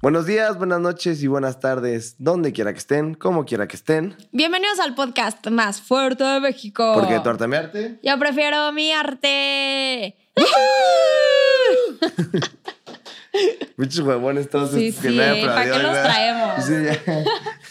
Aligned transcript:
Buenos 0.00 0.24
días, 0.26 0.56
buenas 0.56 0.80
noches 0.80 1.22
y 1.22 1.26
buenas 1.26 1.60
tardes, 1.60 2.14
donde 2.18 2.52
quiera 2.52 2.72
que 2.72 2.78
estén, 2.78 3.12
como 3.14 3.44
quiera 3.44 3.68
que 3.68 3.76
estén. 3.76 4.16
Bienvenidos 4.32 4.80
al 4.80 4.94
podcast 4.94 5.46
más 5.48 5.82
fuerte 5.82 6.24
de 6.24 6.40
México. 6.40 6.92
Porque 6.94 7.20
tu 7.20 7.28
arte 7.28 7.46
me 7.46 7.58
arte. 7.58 8.00
Yo 8.02 8.18
prefiero 8.18 8.72
mi 8.72 8.92
arte. 8.92 10.16
Muchos 13.76 14.00
huevones 14.00 14.48
todos 14.48 14.70
Sí, 14.70 14.88
estos 14.88 15.02
que 15.02 15.10
sí, 15.10 15.16
me 15.16 15.24
han 15.24 15.46
¿para 15.46 15.64
qué 15.64 15.78
los 15.82 16.02
traemos? 16.02 16.64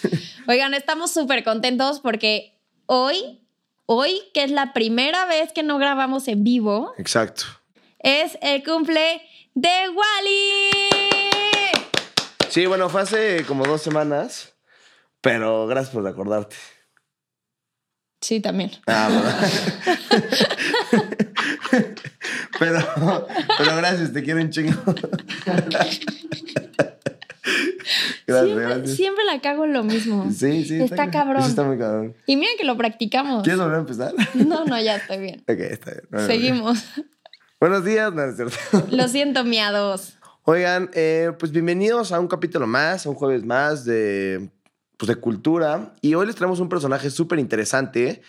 Sí. 0.02 0.12
Oigan, 0.48 0.74
estamos 0.76 1.12
súper 1.12 1.44
contentos 1.44 2.00
porque 2.00 2.58
hoy, 2.86 3.41
hoy, 3.94 4.22
que 4.34 4.46
es 4.46 4.52
la 4.52 4.72
primera 4.72 5.26
vez 5.26 5.52
que 5.52 5.64
no 5.64 5.78
grabamos 5.78 6.30
en 6.30 6.46
vivo, 6.46 6.94
Exacto. 6.98 7.44
es 8.00 8.38
el 8.42 8.64
cumple 8.64 9.22
de 9.54 9.90
Wally. 9.90 10.72
Sí, 12.48 12.68
bueno, 12.68 12.88
fue 12.88 13.02
hace 13.02 13.44
como 13.46 13.66
dos 13.66 13.82
semanas, 13.82 14.54
pero 15.20 15.68
gracias 15.68 15.94
por 15.94 16.08
acordarte. 16.08 16.56
Sí, 18.22 18.40
también. 18.40 18.72
Ah, 18.88 19.10
bueno. 19.12 19.30
pero, 22.60 23.28
pero 23.58 23.76
gracias, 23.76 24.14
te 24.14 24.24
quiero 24.24 24.40
un 24.40 24.52
chingo. 24.52 24.82
Gracias, 28.28 28.46
siempre, 28.46 28.66
gracias. 28.66 28.96
siempre 28.96 29.24
la 29.26 29.42
cago 29.42 29.66
en 29.66 29.74
lo 29.74 29.84
mismo. 29.84 30.30
Sí, 30.32 30.66
sí. 30.66 30.82
Está 30.82 31.10
cabrón. 31.12 31.44
Sí, 31.44 31.50
está 31.50 31.64
muy 31.64 31.78
cabrón. 31.78 32.16
Y 32.26 32.36
miren 32.36 32.58
que 32.58 32.64
lo 32.64 32.78
practicamos. 32.78 33.44
¿Quieres 33.44 33.60
volver 33.60 33.78
a 33.78 33.80
empezar? 33.80 34.14
No, 34.34 34.66
no, 34.66 34.82
ya 34.82 34.98
estoy 34.98 35.20
bien. 35.20 35.42
ok, 35.42 35.60
está 35.60 35.92
bien. 35.92 36.04
Bueno, 36.10 36.28
Seguimos. 36.28 36.86
Buenos 37.60 37.86
días, 37.86 38.14
no 38.14 38.24
es 38.24 38.36
cierto. 38.36 38.58
Lo 38.96 39.08
siento, 39.08 39.44
miados. 39.44 40.18
Oigan, 40.44 40.90
eh, 40.94 41.32
pues 41.38 41.52
bienvenidos 41.52 42.12
a 42.12 42.20
un 42.20 42.28
capítulo 42.28 42.66
más, 42.66 43.06
a 43.06 43.10
un 43.10 43.16
jueves 43.16 43.46
más 43.46 43.86
de, 43.86 44.50
pues 44.98 45.08
de 45.08 45.16
cultura. 45.16 45.94
Y 46.02 46.16
hoy 46.16 46.26
les 46.26 46.36
traemos 46.36 46.60
un 46.60 46.70
personaje 46.70 47.10
súper 47.12 47.38
interesante 47.38 48.22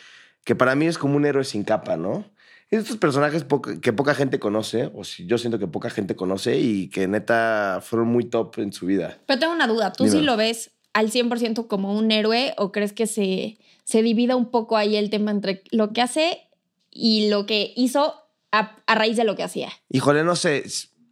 que 0.44 0.54
para 0.54 0.74
mí 0.74 0.86
es 0.86 0.98
como 0.98 1.16
un 1.16 1.24
héroe 1.24 1.44
sin 1.44 1.64
capa, 1.64 1.96
¿no? 1.96 2.24
Estos 2.72 2.96
personajes 2.96 3.44
que 3.82 3.92
poca 3.92 4.14
gente 4.14 4.40
conoce, 4.40 4.90
o 4.94 5.04
si 5.04 5.26
yo 5.26 5.36
siento 5.36 5.58
que 5.58 5.66
poca 5.66 5.90
gente 5.90 6.16
conoce 6.16 6.58
y 6.58 6.88
que 6.88 7.06
neta 7.06 7.80
fueron 7.82 8.08
muy 8.08 8.24
top 8.24 8.58
en 8.58 8.72
su 8.72 8.86
vida. 8.86 9.18
Pero 9.26 9.38
tengo 9.38 9.52
una 9.52 9.66
duda. 9.66 9.92
¿Tú 9.92 10.08
sí 10.08 10.22
lo 10.22 10.36
ves 10.36 10.70
al 10.94 11.10
100% 11.10 11.66
como 11.66 11.96
un 11.96 12.10
héroe 12.10 12.54
o 12.56 12.72
crees 12.72 12.92
que 12.92 13.06
se, 13.06 13.58
se 13.84 14.02
divida 14.02 14.36
un 14.36 14.50
poco 14.50 14.76
ahí 14.76 14.96
el 14.96 15.10
tema 15.10 15.30
entre 15.30 15.62
lo 15.70 15.92
que 15.92 16.00
hace 16.00 16.48
y 16.90 17.28
lo 17.28 17.46
que 17.46 17.72
hizo 17.76 18.14
a, 18.52 18.76
a 18.86 18.94
raíz 18.94 19.16
de 19.16 19.24
lo 19.24 19.36
que 19.36 19.42
hacía? 19.42 19.70
Híjole, 19.90 20.24
no 20.24 20.34
sé, 20.34 20.64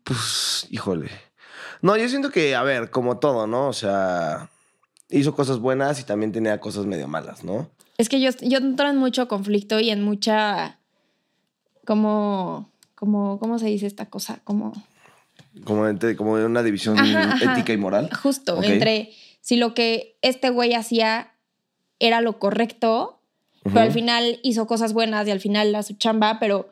pues, 0.04 0.66
híjole. 0.70 1.10
No, 1.82 1.96
yo 1.96 2.08
siento 2.08 2.30
que, 2.30 2.54
a 2.54 2.62
ver, 2.62 2.90
como 2.90 3.18
todo, 3.18 3.46
¿no? 3.46 3.68
O 3.68 3.72
sea, 3.72 4.50
hizo 5.08 5.34
cosas 5.34 5.58
buenas 5.58 6.00
y 6.00 6.04
también 6.04 6.32
tenía 6.32 6.58
cosas 6.58 6.86
medio 6.86 7.08
malas, 7.08 7.44
¿no? 7.44 7.70
Es 7.96 8.08
que 8.08 8.20
yo, 8.20 8.30
yo 8.42 8.58
entro 8.58 8.88
en 8.88 8.96
mucho 8.96 9.28
conflicto 9.28 9.78
y 9.78 9.90
en 9.90 10.02
mucha. 10.02 10.79
Como. 11.94 12.70
como 12.94 13.40
¿Cómo 13.40 13.58
se 13.58 13.66
dice 13.66 13.88
esta 13.88 14.06
cosa? 14.06 14.38
Como. 14.44 14.72
Como, 15.64 15.88
entre- 15.88 16.14
como 16.14 16.34
una 16.34 16.62
división 16.62 16.96
Ajá, 16.96 17.32
ajá. 17.32 17.52
ética 17.54 17.72
y 17.72 17.76
moral. 17.76 18.08
Justo, 18.22 18.62
entre 18.62 19.10
si 19.40 19.56
lo 19.56 19.74
que 19.74 20.16
este 20.22 20.50
güey 20.50 20.74
hacía 20.74 21.32
era 21.98 22.20
lo 22.20 22.38
correcto, 22.38 23.18
pero 23.64 23.80
al 23.80 23.90
final 23.90 24.38
hizo 24.44 24.68
cosas 24.68 24.92
buenas 24.92 25.26
y 25.26 25.32
al 25.32 25.40
final 25.40 25.74
a 25.74 25.82
su 25.82 25.94
chamba, 25.94 26.38
pero 26.38 26.68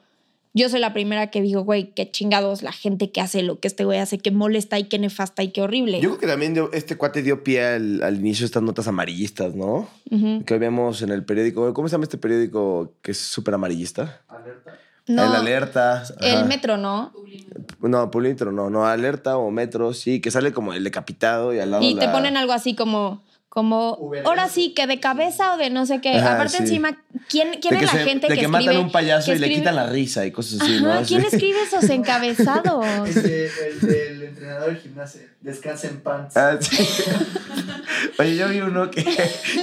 yo 0.54 0.68
soy 0.68 0.78
la 0.78 0.92
primera 0.92 1.30
que 1.30 1.42
digo, 1.42 1.62
güey, 1.64 1.92
qué 1.94 2.08
chingados 2.10 2.62
la 2.62 2.70
gente 2.72 3.10
que 3.10 3.20
hace 3.20 3.42
lo 3.42 3.58
que 3.58 3.66
este 3.68 3.84
güey 3.84 3.98
hace, 3.98 4.18
qué 4.18 4.30
molesta 4.30 4.78
y 4.78 4.84
qué 4.84 4.98
nefasta 5.00 5.42
y 5.42 5.48
qué 5.50 5.60
horrible. 5.62 6.00
Yo 6.00 6.10
creo 6.10 6.20
que 6.20 6.26
también 6.28 6.54
dio- 6.54 6.70
este 6.72 6.96
cuate 6.96 7.22
dio 7.22 7.42
pie 7.42 7.64
al, 7.64 8.02
al 8.04 8.16
inicio 8.20 8.44
de 8.44 8.46
estas 8.46 8.62
notas 8.62 8.86
amarillistas, 8.86 9.54
¿no? 9.56 9.88
Ujú. 10.10 10.44
Que 10.44 10.54
hoy 10.54 10.60
vemos 10.60 11.02
en 11.02 11.10
el 11.10 11.24
periódico. 11.24 11.74
¿Cómo 11.74 11.88
se 11.88 11.92
llama 11.92 12.04
este 12.04 12.16
periódico 12.18 12.92
que 13.02 13.10
es 13.10 13.18
súper 13.18 13.54
amarillista? 13.54 14.22
No, 15.08 15.24
el 15.24 15.34
Alerta. 15.34 16.02
ajá. 16.02 16.14
el 16.20 16.44
metro, 16.46 16.76
¿no? 16.76 17.12
No, 17.80 18.10
Pulitro, 18.10 18.52
no, 18.52 18.70
no, 18.70 18.86
Alerta 18.86 19.36
o 19.36 19.50
Metro, 19.50 19.94
sí, 19.94 20.20
que 20.20 20.30
sale 20.30 20.52
como 20.52 20.72
el 20.74 20.84
decapitado 20.84 21.54
y 21.54 21.58
al 21.60 21.70
lado 21.70 21.82
Y 21.82 21.94
te 21.94 22.08
ponen 22.08 22.36
algo 22.36 22.52
así 22.52 22.74
como, 22.74 23.22
como, 23.48 24.12
ahora 24.24 24.48
sí, 24.48 24.74
que 24.74 24.86
de 24.86 25.00
cabeza 25.00 25.54
o 25.54 25.56
de 25.56 25.70
no 25.70 25.86
sé 25.86 26.00
qué. 26.00 26.16
Ajá, 26.18 26.34
Aparte 26.34 26.58
sí. 26.58 26.62
encima, 26.64 27.02
¿quién, 27.28 27.48
quién 27.60 27.74
es 27.74 27.80
que 27.80 27.86
la 27.86 27.92
se- 27.92 28.04
gente 28.04 28.26
de 28.28 28.34
que, 28.34 28.40
que, 28.40 28.46
escribe? 28.46 28.48
matan 28.64 28.76
a 28.76 28.80
un 28.80 28.92
payaso 28.92 29.32
y 29.34 29.38
le 29.38 29.48
quitan 29.48 29.76
la 29.76 29.86
risa 29.86 30.24
y 30.26 30.30
cosas 30.32 30.60
así, 30.60 30.76
Ajá, 30.76 31.00
¿no? 31.00 31.06
¿quién 31.06 31.22
escribe 31.22 31.58
esos 31.62 31.84
encabezados? 31.90 32.86
El, 33.16 34.22
entrenador 34.22 34.68
del 34.70 34.78
gimnasio. 34.78 35.22
Descansa 35.40 35.86
en 35.88 36.00
pants. 36.00 36.36
Ah, 36.36 36.58
sí. 36.60 36.76
Oye, 38.18 38.36
yo 38.36 38.48
vi 38.48 38.60
uno 38.60 38.90
que 38.90 39.02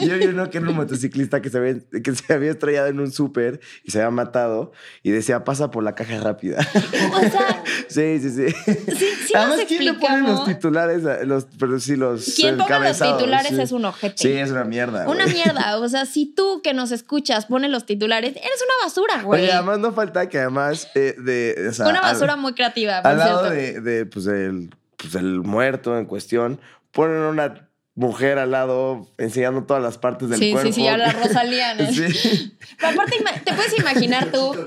yo 0.01 0.17
vi 0.17 0.25
uno 0.25 0.49
que 0.49 0.57
era 0.59 0.69
un 0.69 0.75
motociclista 0.75 1.41
que 1.41 1.49
se 1.49 1.57
había, 1.57 1.75
que 2.03 2.15
se 2.15 2.33
había 2.33 2.51
estrellado 2.51 2.87
en 2.87 2.99
un 2.99 3.11
súper 3.11 3.59
y 3.83 3.91
se 3.91 3.99
había 4.01 4.11
matado 4.11 4.71
y 5.03 5.11
decía 5.11 5.43
pasa 5.43 5.71
por 5.71 5.83
la 5.83 5.93
caja 5.95 6.19
rápida. 6.21 6.65
O 7.13 7.19
sea, 7.19 7.63
Sí, 7.89 8.19
sí, 8.19 8.29
sí. 8.29 8.47
sí, 8.51 9.05
sí 9.27 9.33
Además, 9.35 9.57
nos 9.57 9.65
¿quién 9.67 9.85
le 9.85 9.93
pone 9.93 10.21
los 10.21 10.45
titulares? 10.45 11.05
a- 11.05 11.23
Los, 11.23 11.45
pero 11.59 11.79
sí, 11.79 11.95
los 11.95 12.23
Quien 12.35 12.57
ponga 12.57 12.79
los 12.79 12.97
titulares 12.99 13.51
sí. 13.55 13.61
es 13.61 13.71
un 13.71 13.85
ojete. 13.85 14.15
Sí, 14.17 14.31
es 14.31 14.49
una 14.51 14.63
mierda. 14.63 15.07
Una 15.07 15.27
mierda. 15.27 15.77
O 15.79 15.87
sea, 15.89 16.05
si 16.05 16.25
tú 16.25 16.61
que 16.63 16.73
nos 16.73 16.91
escuchas 16.91 17.44
pones 17.45 17.71
los 17.71 17.85
titulares, 17.85 18.35
eres 18.35 18.63
una 18.63 18.85
basura, 18.85 19.23
güey. 19.23 19.43
Oye, 19.43 19.51
además 19.51 19.79
no 19.79 19.93
falta 19.93 20.27
que 20.29 20.39
además 20.39 20.89
eh, 20.95 21.15
de... 21.17 21.67
o 21.69 21.73
sea, 21.73 21.87
una 21.87 22.01
basura 22.01 22.33
al, 22.33 22.39
muy 22.39 22.53
creativa, 22.53 22.99
al 22.99 23.17
lado 23.17 23.49
de, 23.49 23.81
de, 23.81 24.05
pues, 24.05 24.25
del, 24.25 24.69
pues, 24.97 25.13
del 25.13 25.41
muerto 25.41 25.97
en 25.97 26.05
cuestión, 26.05 26.59
ponen 26.91 27.17
una 27.17 27.64
mujer 27.97 28.37
al 28.39 28.51
lado 28.51 29.07
enseñando 29.17 29.63
todas 29.63 29.81
las 29.81 29.97
partes 29.97 30.27
del 30.29 30.37
Sí, 30.37 30.51
cuerpo. 30.51 30.67
sí, 30.71 30.81
sí, 30.81 30.87
a 30.87 30.97
la 30.97 31.11
Rosalía. 31.23 31.75
¿no? 31.75 31.89
Sí. 31.91 32.53
Pero 32.77 32.89
aparte, 32.89 33.23
te 33.45 33.53
puedes 33.53 33.79
imaginar 33.79 34.31
tú. 34.31 34.53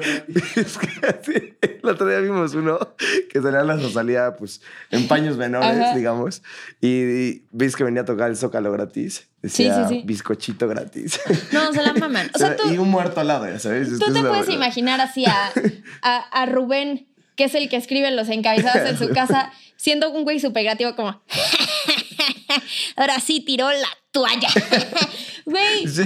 Es 0.57 0.79
que 0.79 0.89
sí, 1.23 1.55
el 1.61 1.89
otro 1.89 2.07
día 2.09 2.19
vimos 2.21 2.55
uno 2.55 2.79
que 3.31 3.43
salía 3.43 3.63
la 3.63 3.77
Rosalía, 3.77 4.35
pues, 4.37 4.63
en 4.91 5.07
paños 5.09 5.37
menores, 5.37 5.79
Ajá. 5.79 5.95
digamos, 5.95 6.43
y, 6.81 6.89
y 6.89 7.47
ves 7.53 7.77
que 7.77 7.85
venía 7.85 8.03
a 8.03 8.05
tocar 8.07 8.31
el 8.31 8.37
Zócalo 8.37 8.73
gratis. 8.73 9.29
Decía, 9.43 9.87
sí, 9.89 9.97
sí. 9.97 10.03
bizcochito 10.05 10.67
gratis. 10.67 11.21
No, 11.53 11.73
se 11.73 11.83
la 11.83 11.93
maman. 11.93 12.31
O 12.35 12.39
sea, 12.39 12.57
tú, 12.57 12.71
y 12.73 12.79
un 12.79 12.91
muerto 12.91 13.21
al 13.21 13.29
lado, 13.29 13.47
ya 13.49 13.59
sabes. 13.59 13.89
Es 13.89 13.99
tú 14.01 14.13
te 14.13 14.21
puedes 14.21 14.49
imaginar 14.49 15.01
así 15.01 15.27
a, 15.27 15.53
a, 16.03 16.17
a 16.43 16.47
Rubén, 16.47 17.07
que 17.37 17.45
es 17.45 17.55
el 17.55 17.69
que 17.69 17.77
escribe 17.77 18.11
los 18.11 18.29
encabezados 18.31 18.89
en 18.91 18.99
su 18.99 19.11
casa, 19.15 19.53
siendo 19.77 20.11
un 20.11 20.25
güey 20.25 20.41
súper 20.41 20.63
creativo 20.65 20.97
como... 20.97 21.23
Ahora 22.99 23.19
sí 23.21 23.41
tiró 23.41 23.71
la 23.71 23.89
toalla. 24.11 24.49
Güey, 25.45 25.89
Sí. 25.89 26.03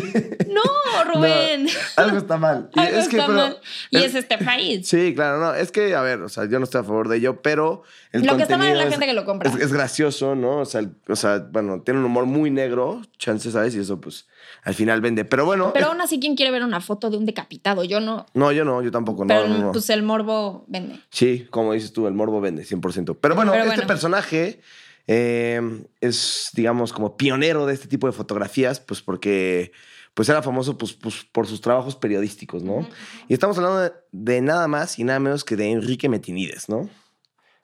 no, 0.51 1.05
Rubén. 1.13 1.65
No, 1.65 1.71
algo 1.97 2.19
está 2.19 2.37
mal. 2.37 2.71
Y 2.77 2.79
Algo 2.79 2.99
es 2.99 3.09
que, 3.09 3.17
está 3.17 3.27
pero- 3.27 3.39
mal. 3.39 3.59
Y 3.91 3.97
es 3.99 4.15
este 4.15 4.39
país. 4.39 4.87
Sí, 4.89 5.15
claro, 5.17 5.41
no. 5.41 5.53
Es 5.55 5.73
que, 5.73 5.97
a 5.97 6.01
ver, 6.01 6.21
o 6.23 6.29
sea, 6.29 6.45
yo 6.49 6.59
no 6.61 6.65
estoy 6.65 6.81
a 6.83 6.85
favor 6.85 7.09
de 7.09 7.17
ello, 7.17 7.43
pero 7.43 7.83
el 8.13 8.25
Lo 8.25 8.37
que 8.37 8.45
está 8.45 8.57
mal 8.57 8.69
es 8.71 8.79
la 8.79 8.89
gente 8.89 9.05
que 9.05 9.15
lo 9.15 9.25
compra. 9.25 9.51
Es, 9.51 9.57
es 9.57 9.73
gracioso, 9.73 10.37
¿no? 10.37 10.59
O 10.59 10.65
sea, 10.65 10.81
el- 10.83 10.95
o 11.09 11.17
sea, 11.17 11.39
bueno, 11.51 11.83
tiene 11.83 11.99
un 11.99 12.07
humor 12.07 12.27
muy 12.27 12.53
negro, 12.53 13.03
chance, 13.19 13.51
¿sabes? 13.51 13.75
Y 13.75 13.81
eso, 13.81 14.01
pues, 14.01 14.27
al 14.63 14.75
final 14.75 15.01
vende. 15.01 15.25
Pero 15.25 15.45
bueno. 15.45 15.73
Pero 15.75 15.89
aún 15.89 16.01
así, 16.01 16.21
¿quién 16.21 16.37
quiere 16.37 16.53
ver 16.53 16.63
una 16.63 16.81
foto 16.81 17.11
de 17.11 17.17
un 17.17 17.27
decapitado? 17.27 17.83
Yo 17.83 17.99
no. 17.99 18.27
no, 18.35 18.53
yo 18.53 18.65
no, 18.65 18.81
yo 18.81 18.93
tampoco. 18.93 19.27
Pero 19.27 19.49
no, 19.49 19.59
no. 19.59 19.73
pues 19.73 19.91
el 19.91 20.05
morbo 20.05 20.65
vende. 20.69 21.01
Sí, 21.11 21.49
como 21.51 21.73
dices 21.73 21.93
tú, 21.93 22.07
el 22.07 22.15
morbo 22.15 22.41
vende 22.41 22.63
100%. 22.65 23.17
Pero 23.21 23.35
bueno, 23.35 23.51
Pero 23.51 23.65
este 23.65 23.75
bueno. 23.77 23.89
personaje 23.89 24.61
eh, 25.07 25.61
es, 26.01 26.51
digamos, 26.55 26.93
como 26.93 27.17
pionero 27.17 27.67
de 27.67 27.75
este 27.75 27.89
tipo 27.89 28.07
de 28.07 28.13
fotografías, 28.13 28.81
pues 28.81 29.03
porque 29.03 29.73
pues 30.15 30.29
era 30.29 30.43
famoso 30.43 30.77
pues, 30.77 30.93
pues, 30.93 31.25
por 31.33 31.47
sus 31.47 31.61
trabajos 31.63 31.97
periodísticos, 31.97 32.63
¿no? 32.63 32.87
Y 33.29 33.35
estamos 33.35 33.57
hablando 33.57 33.81
de, 33.81 33.93
de 34.13 34.41
nada 34.43 34.69
más 34.69 34.99
y 34.99 35.05
nada 35.05 35.19
menos 35.19 35.43
que 35.45 35.57
de 35.57 35.71
Enrique 35.71 36.09
Metinides, 36.09 36.69
¿no? 36.69 36.91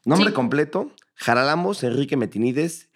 Nombre 0.04 0.30
Sí. 0.30 0.34
completo, 0.34 0.90
Jaralambos 1.14 1.82
Enrique 1.82 2.16
Metinides 2.16 2.88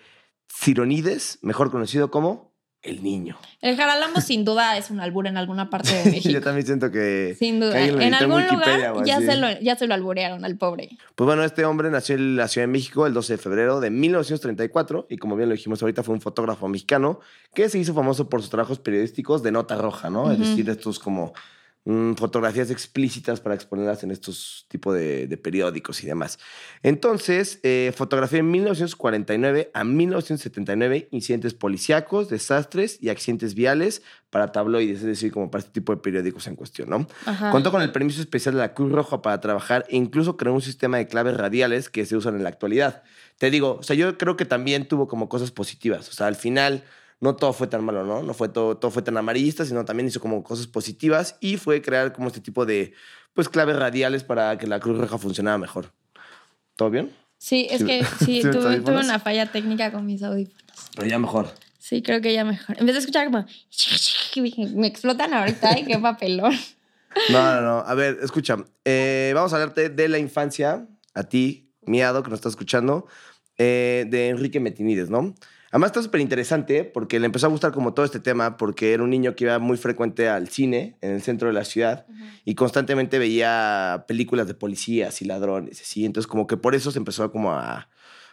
Cironides, 0.48 1.38
mejor 1.42 1.70
conocido 1.70 2.10
como 2.10 2.51
El 2.82 3.02
Niño. 3.02 3.36
El 3.60 3.76
jaralambo 3.76 4.20
sin 4.20 4.44
duda 4.44 4.76
es 4.76 4.90
un 4.90 4.98
albur 4.98 5.28
en 5.28 5.36
alguna 5.36 5.70
parte 5.70 5.92
de 5.94 6.04
Yo 6.04 6.10
México. 6.10 6.40
también 6.40 6.66
siento 6.66 6.90
que... 6.90 7.36
Sin 7.38 7.60
duda. 7.60 7.80
En 7.80 8.12
algún 8.12 8.42
Wikipedia 8.42 8.90
lugar 8.90 9.06
ya 9.06 9.20
se, 9.20 9.36
lo, 9.36 9.60
ya 9.60 9.76
se 9.76 9.86
lo 9.86 9.94
alburearon 9.94 10.44
al 10.44 10.56
pobre. 10.56 10.90
Pues 11.14 11.26
bueno, 11.26 11.44
este 11.44 11.64
hombre 11.64 11.90
nació 11.90 12.16
en 12.16 12.36
la 12.36 12.48
Ciudad 12.48 12.66
de 12.66 12.72
México 12.72 13.06
el 13.06 13.14
12 13.14 13.34
de 13.34 13.38
febrero 13.38 13.80
de 13.80 13.90
1934 13.90 15.06
y 15.08 15.16
como 15.18 15.36
bien 15.36 15.48
lo 15.48 15.54
dijimos 15.54 15.80
ahorita 15.80 16.02
fue 16.02 16.14
un 16.14 16.20
fotógrafo 16.20 16.66
mexicano 16.68 17.20
que 17.54 17.68
se 17.68 17.78
hizo 17.78 17.94
famoso 17.94 18.28
por 18.28 18.40
sus 18.40 18.50
trabajos 18.50 18.80
periodísticos 18.80 19.42
de 19.44 19.52
nota 19.52 19.76
roja, 19.76 20.10
¿no? 20.10 20.32
Es 20.32 20.40
decir, 20.40 20.68
estos 20.68 20.98
como 20.98 21.34
mm, 21.84 22.14
fotografías 22.14 22.70
explícitas 22.70 23.40
para 23.40 23.54
exponerlas 23.54 24.02
en 24.04 24.10
estos 24.10 24.66
tipos 24.68 24.94
de, 24.94 25.26
de 25.26 25.36
periódicos 25.36 26.02
y 26.02 26.06
demás. 26.06 26.38
Entonces, 26.82 27.60
eh, 27.62 27.92
fotografió 27.96 28.38
en 28.38 28.50
1949 28.50 29.70
a 29.74 29.84
1979 29.84 31.08
incidentes 31.10 31.54
policíacos, 31.54 32.28
desastres 32.28 32.98
y 33.00 33.08
accidentes 33.08 33.54
viales 33.54 34.02
para 34.30 34.50
tabloides, 34.50 35.00
es 35.00 35.04
decir, 35.04 35.30
como 35.30 35.50
para 35.50 35.60
este 35.60 35.72
tipo 35.72 35.94
de 35.94 36.00
periódicos 36.00 36.46
en 36.46 36.56
cuestión, 36.56 36.88
¿no? 36.88 37.06
Ajá. 37.26 37.50
Contó 37.50 37.70
con 37.70 37.82
el 37.82 37.92
permiso 37.92 38.20
especial 38.20 38.54
de 38.54 38.60
la 38.60 38.72
Cruz 38.72 38.90
Roja 38.90 39.20
para 39.20 39.40
trabajar 39.40 39.84
e 39.88 39.96
incluso 39.96 40.38
creó 40.38 40.54
un 40.54 40.62
sistema 40.62 40.96
de 40.96 41.06
claves 41.06 41.36
radiales 41.36 41.90
que 41.90 42.06
se 42.06 42.16
usan 42.16 42.36
en 42.36 42.42
la 42.42 42.48
actualidad. 42.48 43.02
Te 43.38 43.50
digo, 43.50 43.76
o 43.80 43.82
sea, 43.82 43.94
yo 43.94 44.16
creo 44.16 44.36
que 44.36 44.44
también 44.44 44.88
tuvo 44.88 45.06
como 45.08 45.28
cosas 45.28 45.50
positivas. 45.50 46.08
O 46.08 46.12
sea, 46.12 46.28
al 46.28 46.36
final 46.36 46.84
no 47.22 47.36
todo 47.36 47.52
fue 47.54 47.68
tan 47.68 47.82
malo, 47.84 48.04
¿no? 48.04 48.22
No 48.22 48.34
fue 48.34 48.48
todo, 48.50 48.76
todo 48.76 48.90
fue 48.90 49.00
tan 49.02 49.16
amarillista, 49.16 49.64
sino 49.64 49.84
también 49.84 50.08
hizo 50.08 50.20
como 50.20 50.42
cosas 50.42 50.66
positivas 50.66 51.36
y 51.40 51.56
fue 51.56 51.80
crear 51.80 52.12
como 52.12 52.26
este 52.28 52.40
tipo 52.40 52.66
de, 52.66 52.92
pues, 53.32 53.48
claves 53.48 53.76
radiales 53.76 54.24
para 54.24 54.58
que 54.58 54.66
la 54.66 54.80
Cruz 54.80 54.98
Roja 54.98 55.16
funcionara 55.18 55.56
mejor. 55.56 55.92
¿Todo 56.76 56.90
bien? 56.90 57.12
Sí, 57.38 57.66
es 57.70 57.78
Sí. 57.78 57.86
que 57.86 58.04
sí, 58.18 58.40
¿Tienes 58.42 58.56
tuve, 58.84 58.92
una 58.92 59.18
falla 59.18 59.50
técnica 59.50 59.90
con 59.92 60.04
mis 60.04 60.22
audífonos. 60.22 60.60
Pero 60.96 61.06
ya 61.08 61.18
mejor. 61.18 61.48
Sí, 61.78 62.02
creo 62.02 62.20
que 62.20 62.32
ya 62.32 62.44
mejor. 62.44 62.76
Empecé 62.78 62.98
a 62.98 63.00
escuchar 63.00 63.26
como. 63.26 63.46
Me 64.74 64.86
explotan 64.86 65.32
ahorita, 65.34 65.72
¿eh? 65.72 65.84
qué 65.86 65.98
papelón. 65.98 66.54
No, 67.30 67.54
no, 67.54 67.60
no. 67.60 67.78
A 67.80 67.94
ver, 67.94 68.18
escucha. 68.22 68.56
eh, 68.84 69.32
vamos 69.34 69.52
a 69.52 69.56
hablarte 69.56 69.90
de 69.90 70.08
la 70.08 70.18
infancia, 70.18 70.86
a 71.14 71.22
ti, 71.24 71.70
miado, 71.82 72.22
que 72.22 72.30
nos 72.30 72.38
estás 72.38 72.52
escuchando, 72.52 73.06
eh, 73.58 74.06
de 74.08 74.28
Enrique 74.28 74.60
Metinides, 74.60 75.10
¿no? 75.10 75.34
Además 75.72 75.88
está 75.88 76.02
súper 76.02 76.20
interesante 76.20 76.84
porque 76.84 77.18
le 77.18 77.24
empezó 77.24 77.46
a 77.46 77.48
gustar 77.48 77.72
como 77.72 77.94
todo 77.94 78.04
este 78.04 78.20
tema 78.20 78.58
porque 78.58 78.92
era 78.92 79.02
un 79.02 79.08
niño 79.08 79.34
que 79.34 79.44
iba 79.44 79.58
muy 79.58 79.78
frecuente 79.78 80.28
al 80.28 80.48
cine 80.48 80.98
en 81.00 81.12
el 81.12 81.22
centro 81.22 81.48
de 81.48 81.54
la 81.54 81.64
ciudad 81.64 82.04
y 82.44 82.54
constantemente 82.54 83.18
veía 83.18 84.04
películas 84.06 84.46
de 84.46 84.52
policías 84.52 85.22
y 85.22 85.24
ladrones, 85.24 85.80
así. 85.80 86.04
Entonces 86.04 86.26
como 86.28 86.46
que 86.46 86.58
por 86.58 86.74
eso 86.74 86.90
se 86.90 86.98
empezó 86.98 87.24
a 87.24 87.32
como 87.32 87.52
a, 87.52 87.88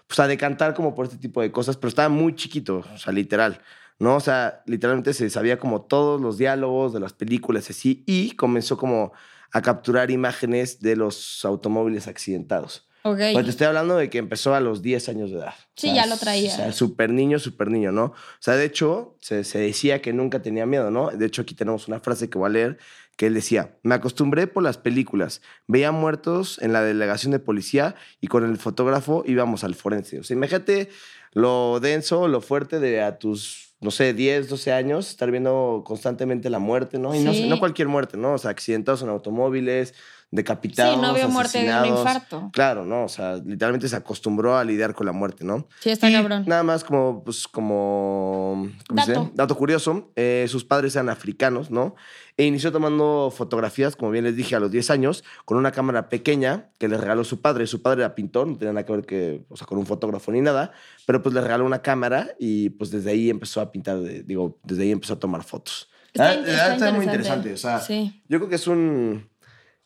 pues 0.05 0.19
a 0.19 0.27
decantar 0.27 0.73
como 0.73 0.93
por 0.93 1.05
este 1.05 1.17
tipo 1.17 1.41
de 1.41 1.49
cosas, 1.49 1.77
pero 1.77 1.87
estaba 1.87 2.09
muy 2.09 2.35
chiquito, 2.35 2.83
o 2.93 2.97
sea, 2.97 3.13
literal. 3.13 3.61
¿no? 3.99 4.17
O 4.17 4.19
sea, 4.19 4.61
literalmente 4.65 5.13
se 5.13 5.29
sabía 5.29 5.59
como 5.59 5.83
todos 5.83 6.19
los 6.19 6.37
diálogos 6.37 6.91
de 6.91 6.99
las 6.99 7.13
películas 7.13 7.69
así 7.69 8.03
y 8.05 8.31
comenzó 8.31 8.75
como 8.75 9.13
a 9.53 9.61
capturar 9.61 10.11
imágenes 10.11 10.81
de 10.81 10.97
los 10.97 11.45
automóviles 11.45 12.09
accidentados. 12.09 12.88
Ok. 13.11 13.19
Pues 13.33 13.45
te 13.45 13.51
estoy 13.51 13.67
hablando 13.67 13.95
de 13.97 14.09
que 14.09 14.17
empezó 14.17 14.53
a 14.55 14.59
los 14.59 14.81
10 14.81 15.09
años 15.09 15.31
de 15.31 15.37
edad. 15.37 15.53
Sí, 15.75 15.93
ya 15.93 16.05
lo 16.05 16.17
traía. 16.17 16.51
O 16.51 16.55
sea, 16.55 16.71
súper 16.71 17.11
niño, 17.11 17.39
súper 17.39 17.69
niño, 17.69 17.91
¿no? 17.91 18.05
O 18.05 18.13
sea, 18.39 18.55
de 18.55 18.65
hecho, 18.65 19.15
se, 19.21 19.43
se 19.43 19.59
decía 19.59 20.01
que 20.01 20.13
nunca 20.13 20.41
tenía 20.41 20.65
miedo, 20.65 20.91
¿no? 20.91 21.09
De 21.11 21.25
hecho, 21.25 21.41
aquí 21.41 21.55
tenemos 21.55 21.87
una 21.87 21.99
frase 21.99 22.29
que 22.29 22.37
voy 22.37 22.47
a 22.47 22.53
leer 22.53 22.77
que 23.17 23.27
él 23.27 23.33
decía, 23.33 23.75
me 23.83 23.95
acostumbré 23.95 24.47
por 24.47 24.63
las 24.63 24.77
películas, 24.77 25.41
veía 25.67 25.91
muertos 25.91 26.57
en 26.61 26.71
la 26.71 26.81
delegación 26.81 27.33
de 27.33 27.39
policía 27.39 27.95
y 28.21 28.27
con 28.27 28.45
el 28.45 28.55
fotógrafo 28.57 29.23
íbamos 29.27 29.65
al 29.65 29.75
forense. 29.75 30.19
O 30.19 30.23
sea, 30.23 30.35
imagínate 30.37 30.87
lo 31.33 31.81
denso, 31.81 32.29
lo 32.29 32.39
fuerte 32.39 32.79
de 32.79 33.01
a 33.01 33.17
tus, 33.19 33.75
no 33.81 33.91
sé, 33.91 34.13
10, 34.13 34.47
12 34.47 34.71
años, 34.71 35.09
estar 35.09 35.29
viendo 35.31 35.83
constantemente 35.85 36.49
la 36.49 36.59
muerte, 36.59 36.97
¿no? 36.97 37.13
Y 37.13 37.19
no, 37.19 37.33
Sí. 37.33 37.49
no 37.49 37.59
cualquier 37.59 37.89
muerte, 37.89 38.15
¿no? 38.15 38.33
O 38.35 38.37
sea, 38.37 38.51
accidentados 38.51 39.01
en 39.01 39.09
automóviles, 39.09 39.93
decapitados, 40.31 40.95
Sí, 40.95 41.01
no 41.01 41.13
vio 41.13 41.27
muerte 41.29 41.63
de 41.63 41.79
un 41.79 41.85
infarto. 41.87 42.49
Claro, 42.53 42.85
¿no? 42.85 43.03
O 43.05 43.09
sea, 43.09 43.35
literalmente 43.37 43.87
se 43.89 43.95
acostumbró 43.95 44.57
a 44.57 44.63
lidiar 44.63 44.93
con 44.93 45.05
la 45.07 45.11
muerte, 45.11 45.43
¿no? 45.43 45.67
Sí, 45.79 45.89
está 45.89 46.09
Y 46.09 46.13
cabrón. 46.13 46.43
Nada 46.47 46.63
más 46.63 46.83
como, 46.83 47.23
pues, 47.23 47.47
como... 47.47 48.69
¿cómo 48.87 49.05
se 49.05 49.13
Dato. 49.33 49.55
curioso. 49.55 50.11
eh, 50.15 50.45
sus 50.47 50.65
padres 50.65 50.95
eran 50.95 51.09
africanos, 51.09 51.71
¿no? 51.71 51.95
E 52.37 52.45
inició 52.45 52.71
tomando 52.71 53.33
fotografías, 53.35 53.95
como 53.95 54.11
bien 54.11 54.23
les 54.23 54.35
dije, 54.35 54.55
a 54.55 54.59
los 54.59 54.71
10 54.71 54.89
años, 54.91 55.23
con 55.45 55.57
una 55.57 55.71
cámara 55.71 56.07
pequeña 56.09 56.69
que 56.77 56.87
le 56.87 56.97
regaló 56.97 57.23
su 57.23 57.41
padre. 57.41 57.67
Su 57.67 57.81
padre 57.81 58.01
era 58.03 58.15
pintor, 58.15 58.47
no 58.47 58.55
tenía 58.57 58.71
nada 58.73 58.85
que 58.85 58.93
ver 58.93 59.05
que, 59.05 59.43
o 59.49 59.57
sea, 59.57 59.67
con 59.67 59.77
un 59.77 59.85
fotógrafo 59.85 60.31
ni 60.31 60.39
nada, 60.41 60.71
pero 61.05 61.21
pues 61.21 61.35
le 61.35 61.41
regaló 61.41 61.65
una 61.65 61.81
cámara 61.81 62.29
y 62.39 62.69
pues 62.71 62.91
desde 62.91 63.11
ahí 63.11 63.29
empezó 63.29 63.59
a 63.61 63.71
pintar, 63.71 63.99
digo, 64.25 64.57
desde 64.63 64.83
ahí 64.83 64.91
empezó 64.91 65.13
a 65.15 65.19
tomar 65.19 65.43
fotos. 65.43 65.89
Está 66.13 66.29
Ah, 66.29 66.33
está 66.33 66.67
verdad 66.69 66.93
muy 66.93 67.05
interesante. 67.05 67.49
interesante. 67.49 67.53
O 67.53 67.57
sea, 67.57 67.79
Sí. 67.81 68.23
yo 68.27 68.39
creo 68.39 68.49
que 68.49 68.55
es 68.55 68.67
un. 68.67 69.28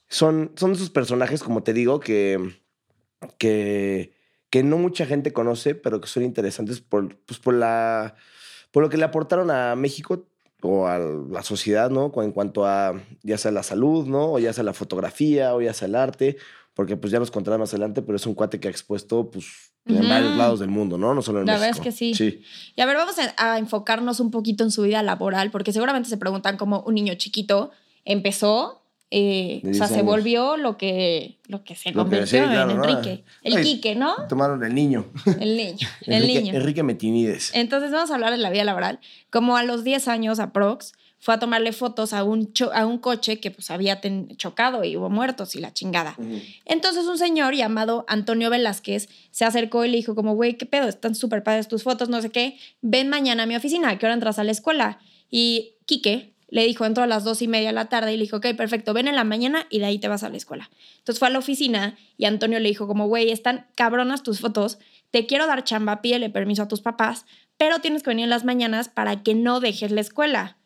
Son, 0.10 0.52
son 0.56 0.72
esos 0.74 0.90
personajes, 0.90 1.42
como 1.44 1.64
te 1.64 1.74
digo, 1.74 2.00
que, 2.00 2.60
que, 3.38 4.14
que 4.50 4.64
no 4.64 4.78
mucha 4.78 5.06
gente 5.06 5.34
conoce, 5.34 5.76
pero 5.76 6.00
que 6.02 6.08
son 6.08 6.24
interesantes 6.24 6.82
por, 6.82 7.18
pues 7.26 7.40
por, 7.40 7.54
la, 7.56 8.16
por 8.72 8.84
lo 8.84 8.90
que 8.90 8.98
le 8.98 9.06
aportaron 9.06 9.50
a 9.50 9.76
México 9.76 10.28
o 10.62 10.88
a 10.88 11.00
la 11.00 11.44
sociedad, 11.44 11.90
¿no? 11.90 12.12
En 12.22 12.32
cuanto 12.32 12.66
a 12.66 12.94
ya 13.24 13.38
sea 13.38 13.52
la 13.52 13.64
salud, 13.64 14.06
¿no? 14.08 14.34
O 14.34 14.40
ya 14.40 14.54
sea 14.54 14.64
la 14.64 14.74
fotografía, 14.74 15.56
o 15.56 15.62
ya 15.62 15.74
sea 15.74 15.88
el 15.88 15.96
arte, 15.96 16.38
porque 16.74 16.96
pues 16.96 17.12
ya 17.12 17.20
nos 17.20 17.32
contará 17.32 17.58
más 17.58 17.70
adelante, 17.74 18.02
pero 18.02 18.16
es 18.16 18.26
un 18.26 18.34
cuate 18.34 18.60
que 18.60 18.68
ha 18.68 18.72
expuesto, 18.72 19.30
pues, 19.30 19.74
en 19.86 20.08
varios 20.08 20.38
lados 20.38 20.62
del 20.62 20.70
mundo, 20.70 20.98
¿no? 20.98 21.14
No 21.14 21.22
solo 21.22 21.42
en 21.42 21.46
La 21.48 21.54
verdad 21.54 21.68
México. 21.68 21.90
es 21.90 21.96
que 21.96 21.98
sí. 21.98 22.14
Sí. 22.16 22.44
Y 22.76 22.82
a 22.82 22.86
ver, 22.86 22.96
vamos 22.96 23.16
a, 23.20 23.34
a 23.54 23.60
enfocarnos 23.60 24.22
un 24.22 24.32
poquito 24.32 24.64
en 24.64 24.72
su 24.72 24.84
vida 24.84 25.04
laboral, 25.04 25.52
porque 25.52 25.74
seguramente 25.74 26.08
se 26.08 26.16
preguntan 26.18 26.56
cómo 26.56 26.82
un 26.88 26.96
niño 26.96 27.16
chiquito 27.16 27.72
empezó, 28.06 28.83
eh, 29.16 29.62
o 29.64 29.74
sea, 29.76 29.88
10 29.88 29.90
se 30.00 30.02
volvió 30.02 30.58
lo 30.58 30.76
que, 30.76 31.38
lo 31.48 31.64
que 31.64 31.76
se 31.76 31.92
Lo 31.92 32.06
que- 32.06 32.10
convirtió 32.18 32.28
sí, 32.44 32.50
claro, 32.52 32.72
en 32.72 32.78
¿no? 32.78 32.84
Enrique. 32.90 33.24
El. 33.44 33.62
Quique, 33.62 33.94
¿no? 33.96 34.16
Tomaron 34.28 34.64
el 34.64 34.74
niño. 34.74 35.06
El 35.40 35.56
niño. 35.56 35.88
El 36.08 36.14
Enrique, 36.24 36.42
niño. 36.42 36.54
Enrique 36.56 36.82
Metinides. 36.84 37.52
Entonces 37.54 37.92
vamos 37.92 38.10
a 38.10 38.16
hablar 38.16 38.32
de 38.32 38.38
la 38.40 38.50
vida 38.50 38.64
laboral. 38.64 39.00
Como 39.30 39.56
a 39.56 39.62
los 39.64 39.84
10 39.84 40.08
años 40.08 40.40
aprox, 40.40 40.94
fue 41.20 41.36
a 41.36 41.40
tomarle 41.40 41.72
fotos 41.74 42.12
a 42.12 42.24
un, 42.24 42.52
cho- 42.54 42.74
a 42.74 42.86
un 42.88 42.98
coche 42.98 43.40
que 43.40 43.50
pues 43.52 43.70
había 43.72 44.02
chocado 44.36 44.84
y 44.84 44.98
hubo 44.98 45.10
muertos 45.10 45.56
y 45.56 45.60
la 45.62 45.72
chingada. 45.72 46.18
Entonces 46.66 47.06
un 47.06 47.18
señor 47.18 47.54
llamado 47.56 48.04
Antonio 48.10 48.50
Velázquez 48.50 49.08
se 49.32 49.46
acercó 49.46 49.86
y 49.86 49.90
le 49.90 49.98
dijo 49.98 50.16
como, 50.16 50.34
güey, 50.36 50.58
¿qué 50.58 50.66
pedo? 50.66 50.88
Están 50.90 51.16
súper 51.16 51.44
padres 51.44 51.68
tus 51.70 51.84
fotos, 51.84 52.10
no 52.10 52.22
sé 52.22 52.30
qué. 52.30 52.58
Ven 52.82 53.08
mañana 53.10 53.44
a 53.44 53.46
mi 53.46 53.56
oficina, 53.56 53.90
¿a 53.90 53.98
qué 54.00 54.06
hora 54.06 54.16
entras 54.16 54.38
a 54.40 54.44
la 54.44 54.52
escuela? 54.52 55.00
Y 55.30 55.76
Quique 55.86 56.33
le 56.54 56.64
dijo, 56.66 56.86
entro 56.86 57.04
a 57.04 57.08
las 57.08 57.24
dos 57.24 57.42
y 57.42 57.48
media 57.48 57.70
de 57.70 57.74
la 57.74 57.86
tarde 57.90 58.14
y 58.14 58.18
le 58.18 58.24
dijo, 58.26 58.38
ok, 58.38 58.46
perfecto, 58.56 58.94
ven 58.94 59.08
en 59.08 59.16
la 59.16 59.24
mañana 59.24 59.66
y 59.72 59.80
de 59.80 59.86
ahí 59.86 59.98
te 59.98 60.08
vas 60.08 60.22
a 60.22 60.30
la 60.30 60.38
escuela. 60.38 60.70
Entonces 61.00 61.18
fue 61.18 61.28
a 61.28 61.32
la 61.32 61.40
oficina 61.40 61.98
y 62.16 62.26
Antonio 62.26 62.60
le 62.60 62.70
dijo 62.70 62.86
como, 62.86 63.08
güey, 63.08 63.32
están 63.32 63.66
cabronas 63.76 64.22
tus 64.22 64.40
fotos, 64.40 64.78
te 65.10 65.26
quiero 65.26 65.48
dar 65.48 65.64
chamba, 65.64 66.02
pídele 66.04 66.30
permiso 66.30 66.62
a 66.62 66.68
tus 66.68 66.82
papás, 66.82 67.26
pero 67.58 67.80
tienes 67.80 68.04
que 68.04 68.12
venir 68.12 68.26
en 68.26 68.30
las 68.30 68.46
mañanas 68.46 68.88
para 68.88 69.24
que 69.24 69.34
no 69.34 69.60
dejes 69.62 69.90
la 69.92 70.02
escuela. 70.02 70.58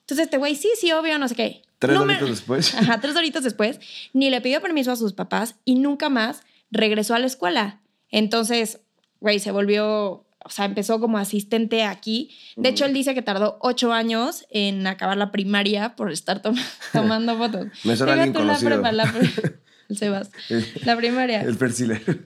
Entonces 0.00 0.24
este 0.24 0.38
güey, 0.38 0.56
sí, 0.56 0.70
sí, 0.76 0.90
obvio, 0.90 1.18
no 1.20 1.28
sé 1.28 1.36
qué. 1.36 1.62
Tres 1.78 1.96
No 1.96 2.04
me- 2.04 2.16
después. 2.20 2.74
Ajá, 2.76 3.00
tres 3.00 3.14
horitas 3.14 3.44
después, 3.44 3.78
ni 4.12 4.30
le 4.30 4.40
pidió 4.40 4.60
permiso 4.60 4.90
a 4.90 4.96
sus 4.96 5.12
papás 5.12 5.54
y 5.64 5.76
nunca 5.76 6.08
más 6.08 6.42
regresó 6.72 7.14
a 7.14 7.20
la 7.20 7.26
escuela. 7.26 7.80
Entonces, 8.10 8.80
güey, 9.20 9.38
se 9.38 9.52
volvió, 9.52 10.24
o 10.48 10.50
sea, 10.50 10.64
empezó 10.64 10.98
como 11.00 11.18
asistente 11.18 11.84
aquí. 11.84 12.30
De 12.56 12.70
hecho, 12.70 12.84
él 12.86 12.94
dice 12.94 13.14
que 13.14 13.22
tardó 13.22 13.58
ocho 13.60 13.92
años 13.92 14.44
en 14.50 14.86
acabar 14.86 15.16
la 15.16 15.30
primaria 15.30 15.94
por 15.94 16.10
estar 16.10 16.40
tom- 16.42 16.56
tomando 16.92 17.36
fotos. 17.36 17.66
Me 17.84 17.96
suena 17.96 18.14
alguien 18.14 18.32
la 18.32 18.40
conocido. 18.40 18.70
prepa, 18.70 18.92
la 18.92 19.04
pre- 19.12 19.60
el 19.88 19.96
Sebas. 19.98 20.30
La 20.84 20.96
primaria. 20.96 21.40
El 21.42 21.56
persiler. 21.56 22.02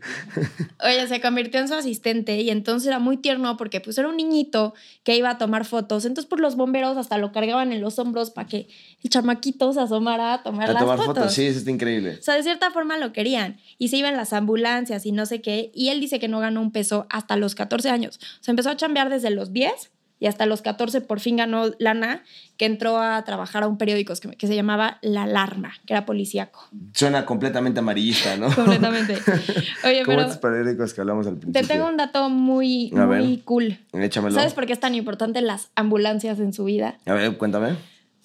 Oye, 0.85 1.07
se 1.07 1.21
convirtió 1.21 1.61
en 1.61 1.69
su 1.69 1.75
asistente 1.75 2.40
y 2.40 2.50
entonces 2.50 2.88
era 2.88 2.99
muy 2.99 3.16
tierno 3.16 3.57
porque 3.57 3.81
pues 3.81 3.97
era 3.99 4.09
un 4.09 4.16
niñito 4.16 4.75
que 5.04 5.16
iba 5.16 5.31
a 5.31 5.38
tomar 5.38 5.64
fotos. 5.64 6.04
Entonces 6.04 6.28
pues 6.28 6.40
los 6.40 6.57
bomberos 6.57 6.97
hasta 6.97 7.19
lo 7.19 7.33
cargaban 7.33 7.73
en 7.73 7.81
los 7.81 7.99
hombros 7.99 8.31
para 8.31 8.49
que 8.49 8.69
el 9.02 9.11
chamaquito 9.11 9.73
se 9.73 9.81
asomara 9.81 10.35
a 10.35 10.42
tomar 10.42 10.71
A 10.71 10.73
las 10.73 10.83
tomar 10.83 10.99
fotos. 10.99 11.14
fotos. 11.14 11.35
Sí, 11.35 11.47
eso 11.47 11.59
está 11.59 11.71
increíble. 11.71 12.16
O 12.19 12.23
sea, 12.23 12.35
de 12.35 12.42
cierta 12.42 12.71
forma 12.71 12.99
lo 12.99 13.12
querían. 13.12 13.59
Y 13.78 13.88
se 13.88 13.97
iban 13.97 14.16
las 14.16 14.33
ambulancias 14.33 15.07
y 15.07 15.12
no 15.12 15.26
sé 15.26 15.40
qué. 15.40 15.71
Y 15.75 15.88
él 15.88 16.00
dice 16.00 16.19
que 16.19 16.28
no 16.28 16.40
ganó 16.40 16.61
un 16.61 16.73
peso 16.73 17.07
hasta 17.11 17.37
los 17.37 17.54
14 17.54 17.90
años. 17.90 18.16
O 18.40 18.45
sea, 18.45 18.52
empezó 18.52 18.71
a 18.71 18.76
chambear 18.76 19.09
desde 19.11 19.31
los 19.31 19.52
10 19.52 19.90
y 20.23 20.26
hasta 20.29 20.47
los 20.47 20.62
14 20.62 21.00
por 21.00 21.19
fin 21.19 21.37
ganó 21.37 21.73
lana, 21.81 22.23
que 22.57 22.67
entró 22.67 22.99
a 23.00 23.25
trabajar 23.25 23.64
a 23.64 23.67
un 23.67 23.76
periódico 23.76 24.14
que, 24.14 24.29
que 24.37 24.47
se 24.47 24.55
llamaba 24.55 24.99
La 25.02 25.25
Alarma, 25.25 25.73
que 25.85 25.95
era 25.95 26.07
policíaco. 26.07 26.69
Suena 26.95 27.26
completamente 27.26 27.81
amarillista, 27.81 28.37
¿no? 28.37 28.47
Completamente. 28.55 29.14
Oye, 29.85 30.05
Como 30.05 30.17
pero 30.17 30.21
estos 30.23 30.38
periódicos 30.38 30.95
que 30.95 31.00
hablamos 31.00 31.26
al 31.26 31.35
te 31.35 31.41
principio. 31.41 31.69
tengo 31.69 31.88
un 31.88 31.97
dato 31.97 32.29
muy, 32.31 32.93
A 32.97 33.05
muy 33.07 33.17
ver. 33.37 33.45
cool. 33.45 33.79
Échamelo. 33.93 34.35
¿Sabes 34.35 34.55
por 34.55 34.64
qué 34.67 34.73
es 34.75 34.81
tan 34.81 34.95
importante 34.95 35.41
las 35.43 35.71
ambulancias 35.75 36.38
en 36.38 36.52
su 36.52 36.64
vida? 36.64 36.99
A 37.05 37.14
ver, 37.14 37.37
cuéntame. 37.37 37.75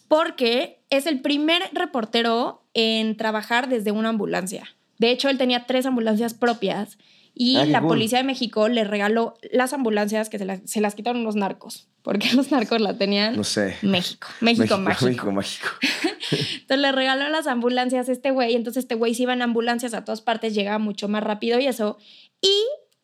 porque 0.08 0.80
es 0.90 1.06
el 1.08 1.20
primer 1.22 1.64
reportero 1.74 2.64
en 2.74 3.18
trabajar 3.18 3.68
desde 3.70 3.92
una 3.92 4.10
ambulancia. 4.10 4.66
De 5.00 5.12
hecho, 5.12 5.30
él 5.30 5.38
tenía 5.38 5.66
tres 5.66 5.86
ambulancias 5.86 6.34
propias 6.34 6.98
y 7.40 7.58
Ah, 7.58 7.66
la 7.66 7.80
cool. 7.80 7.90
policía 7.90 8.18
de 8.20 8.24
México 8.24 8.68
le 8.68 8.84
regaló 8.84 9.36
las 9.52 9.74
ambulancias 9.74 10.30
que 10.30 10.38
se 10.40 10.46
las, 10.46 10.62
se 10.66 10.82
las 10.82 10.96
quitaron 10.96 11.24
los 11.24 11.36
narcos. 11.36 11.88
porque 12.02 12.32
los 12.34 12.52
narcos 12.52 12.80
las 12.82 12.98
tenían? 12.98 13.36
No 13.36 13.44
sé. 13.44 13.76
México. 13.82 14.28
México, 14.42 14.78
mágico. 14.78 15.06
México 15.06 15.32
mágico. 15.32 15.68
Entonces 16.32 16.80
le 16.80 16.92
regaló 16.92 17.28
las 17.30 17.48
ambulancias 17.48 18.10
a 18.10 18.12
este 18.12 18.32
güey. 18.32 18.56
Entonces 18.56 18.84
este 18.86 18.96
güey 18.96 19.14
se 19.14 19.24
iba 19.24 19.34
en 19.34 19.42
ambulancias 19.42 19.94
a 19.94 20.04
todas 20.06 20.22
partes, 20.22 20.54
llegaba 20.54 20.80
mucho 20.80 21.08
más 21.08 21.24
rápido 21.24 21.60
y 21.60 21.68
eso. 21.68 21.98
Y 22.42 22.54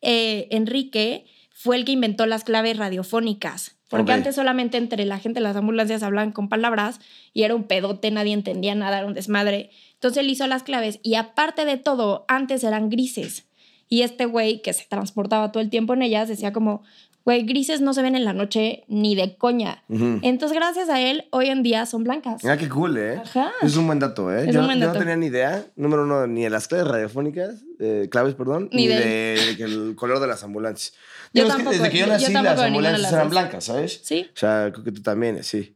eh, 0.02 0.48
Enrique 0.52 1.25
fue 1.52 1.75
el 1.75 1.86
que 1.86 1.92
inventó 1.92 2.25
las 2.25 2.44
claves 2.44 2.78
radiofónicas. 2.78 3.75
Porque 3.90 4.12
Ok. 4.12 4.18
antes 4.18 4.36
solamente 4.36 4.78
entre 4.78 5.06
la 5.06 5.20
gente 5.20 5.40
de 5.40 5.44
las 5.44 5.56
ambulancias 5.56 6.02
hablaban 6.02 6.32
con 6.32 6.50
palabras 6.50 7.00
y 7.34 7.44
era 7.44 7.54
un 7.54 7.66
pedote, 7.66 8.10
nadie 8.10 8.34
entendía 8.34 8.74
nada, 8.74 8.98
era 9.00 9.06
un 9.08 9.13
desmadre. 9.13 9.70
Entonces 9.94 10.24
él 10.24 10.30
hizo 10.32 10.48
las 10.48 10.63
claves 10.63 11.00
y 11.04 11.16
aparte 11.16 11.63
de 11.66 11.78
todo, 11.78 12.25
antes 12.28 12.63
eran 12.63 12.90
grises. 12.90 13.46
Y 13.94 14.02
este 14.02 14.26
güey 14.26 14.64
que 14.64 14.74
se 14.74 14.86
transportaba 14.90 15.52
todo 15.52 15.62
el 15.62 15.70
tiempo 15.70 15.94
en 15.94 16.02
ellas 16.02 16.28
decía 16.28 16.52
como, 16.52 16.82
güey, 17.26 17.44
grises 17.44 17.80
no 17.80 17.94
se 17.94 18.02
ven 18.02 18.16
en 18.16 18.26
la 18.26 18.34
noche 18.34 18.86
ni 18.88 19.14
de 19.14 19.38
coña. 19.38 19.84
Entonces 19.88 20.58
gracias 20.58 20.90
a 20.90 21.00
él, 21.00 21.26
hoy 21.30 21.50
en 21.50 21.62
día 21.62 21.86
son 21.86 22.04
blancas. 22.04 22.44
Ah, 22.44 22.58
qué 22.58 22.68
cool, 22.68 22.98
¿eh? 22.98 23.22
Ajá. 23.24 23.52
Es 23.62 23.78
un 23.78 23.86
buen 23.86 24.00
dato, 24.00 24.36
¿eh? 24.36 24.50
Yo, 24.52 24.64
no 24.64 24.92
tenía 24.94 25.16
ni 25.16 25.28
idea, 25.28 25.64
número 25.76 26.06
uno, 26.06 26.26
ni 26.26 26.42
de 26.42 26.50
las 26.50 26.68
claves 26.68 26.88
radiofónicas, 26.88 27.66
eh, 27.80 28.08
claves, 28.10 28.34
perdón, 28.34 28.68
Ni 28.72 28.88
ni, 28.88 28.88
de- 28.88 29.58
el 29.60 29.96
color 29.96 30.20
de 30.20 30.26
las 30.26 30.44
ambulancias. 30.44 30.94
Yo 31.32 31.44
Digo, 31.44 31.50
es 31.50 31.54
tampoco, 31.54 31.70
que 31.70 31.78
desde 31.78 31.92
que 31.92 31.98
yo 32.00 32.08
nací, 32.08 32.34
las 32.34 32.60
ambulancias 32.60 33.02
las 33.04 33.14
eran 33.14 33.30
blancas, 33.30 33.64
¿sabes? 33.66 34.02
Sí. 34.04 34.26
O 34.34 34.40
sea, 34.40 34.72
creo 34.74 34.84
que 34.86 34.92
tú 34.92 35.04
también, 35.04 35.44
sí. 35.44 35.76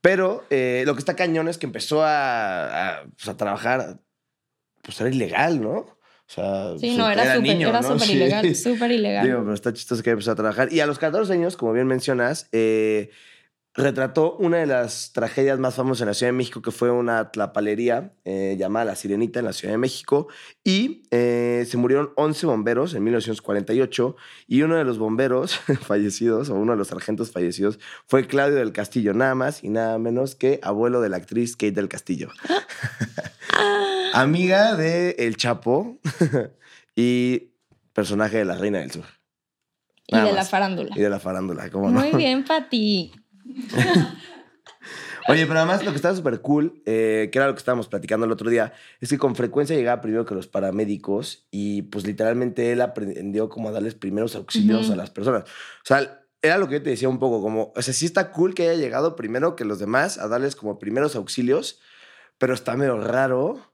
Pero 0.00 0.44
eh, 0.50 0.84
lo 0.86 0.94
que 0.94 1.00
está 1.00 1.16
cañón 1.16 1.48
es 1.48 1.58
que 1.58 1.66
empezó 1.66 2.04
a, 2.04 2.90
a, 3.00 3.02
pues, 3.06 3.28
a 3.28 3.36
trabajar, 3.36 3.98
pues 4.82 5.00
era 5.00 5.10
ilegal, 5.10 5.60
¿no? 5.60 5.95
O 6.28 6.32
sea, 6.32 6.78
Sí, 6.78 6.96
no, 6.96 7.08
era 7.08 7.36
súper 7.36 7.60
era 7.60 7.80
¿no? 7.80 7.88
súper 7.92 8.06
Sí. 8.08 8.12
ilegal, 8.16 8.54
súper 8.56 8.90
ilegal. 8.90 9.26
Digo, 9.26 9.40
pero 9.42 9.54
está 9.54 9.72
chistoso 9.72 10.02
que 10.02 10.10
empezó 10.10 10.32
a 10.32 10.34
trabajar. 10.34 10.72
Y 10.72 10.80
a 10.80 10.86
los 10.86 10.98
14 10.98 11.32
años, 11.32 11.56
como 11.56 11.72
bien 11.72 11.86
mencionas, 11.86 12.48
eh, 12.52 13.10
retrató 13.76 14.36
una 14.36 14.58
de 14.58 14.66
las 14.66 15.12
tragedias 15.12 15.58
más 15.58 15.74
famosas 15.74 16.02
en 16.02 16.08
la 16.08 16.14
Ciudad 16.14 16.32
de 16.32 16.36
México, 16.36 16.62
que 16.62 16.70
fue 16.70 16.90
una 16.90 17.30
tlapalería 17.30 18.12
eh, 18.24 18.56
llamada 18.58 18.86
La 18.86 18.96
Sirenita 18.96 19.38
en 19.38 19.44
la 19.44 19.52
Ciudad 19.52 19.74
de 19.74 19.78
México. 19.78 20.28
Y 20.64 21.02
eh, 21.10 21.66
se 21.68 21.76
murieron 21.76 22.10
11 22.16 22.46
bomberos 22.46 22.94
en 22.94 23.04
1948. 23.04 24.16
Y 24.48 24.62
uno 24.62 24.76
de 24.76 24.84
los 24.84 24.98
bomberos 24.98 25.56
fallecidos, 25.82 26.48
o 26.48 26.54
uno 26.54 26.72
de 26.72 26.78
los 26.78 26.88
sargentos 26.88 27.30
fallecidos, 27.30 27.78
fue 28.06 28.26
Claudio 28.26 28.56
del 28.56 28.72
Castillo, 28.72 29.12
nada 29.12 29.34
más 29.34 29.62
y 29.62 29.68
nada 29.68 29.98
menos 29.98 30.34
que 30.34 30.58
abuelo 30.62 31.00
de 31.00 31.10
la 31.10 31.18
actriz 31.18 31.56
Kate 31.56 31.72
del 31.72 31.88
Castillo. 31.88 32.30
Amiga 34.14 34.74
de 34.76 35.16
El 35.18 35.36
Chapo 35.36 35.98
y 36.96 37.50
personaje 37.92 38.38
de 38.38 38.44
la 38.46 38.56
Reina 38.56 38.78
del 38.78 38.90
Sur. 38.90 39.04
y 40.06 40.18
de 40.18 40.32
la 40.32 40.44
farándula. 40.44 40.96
Y 40.96 41.00
de 41.00 41.10
la 41.10 41.20
farándula, 41.20 41.68
¿cómo 41.70 41.90
no? 41.90 42.00
Muy 42.00 42.12
bien, 42.12 42.44
Pati. 42.44 43.12
Oye, 45.28 45.44
pero 45.46 45.58
además 45.58 45.84
lo 45.84 45.90
que 45.90 45.96
estaba 45.96 46.14
súper 46.14 46.40
cool, 46.40 46.82
eh, 46.86 47.30
que 47.32 47.38
era 47.38 47.48
lo 47.48 47.54
que 47.54 47.58
estábamos 47.58 47.88
platicando 47.88 48.26
el 48.26 48.32
otro 48.32 48.48
día, 48.48 48.72
es 49.00 49.08
que 49.08 49.18
con 49.18 49.34
frecuencia 49.34 49.74
llegaba 49.74 50.00
primero 50.00 50.24
que 50.24 50.36
los 50.36 50.46
paramédicos 50.46 51.48
y 51.50 51.82
pues 51.82 52.06
literalmente 52.06 52.70
él 52.70 52.80
aprendió 52.80 53.48
como 53.48 53.68
a 53.68 53.72
darles 53.72 53.96
primeros 53.96 54.36
auxilios 54.36 54.90
a 54.90 54.96
las 54.96 55.10
personas. 55.10 55.42
O 55.42 55.84
sea, 55.84 56.22
era 56.42 56.58
lo 56.58 56.68
que 56.68 56.74
yo 56.74 56.82
te 56.82 56.90
decía 56.90 57.08
un 57.08 57.18
poco, 57.18 57.42
como, 57.42 57.72
o 57.74 57.82
sea, 57.82 57.92
sí 57.92 58.06
está 58.06 58.30
cool 58.30 58.54
que 58.54 58.68
haya 58.68 58.80
llegado 58.80 59.16
primero 59.16 59.56
que 59.56 59.64
los 59.64 59.80
demás 59.80 60.18
a 60.18 60.28
darles 60.28 60.54
como 60.54 60.78
primeros 60.78 61.16
auxilios, 61.16 61.80
pero 62.38 62.54
está 62.54 62.76
medio 62.76 62.98
raro 62.98 63.72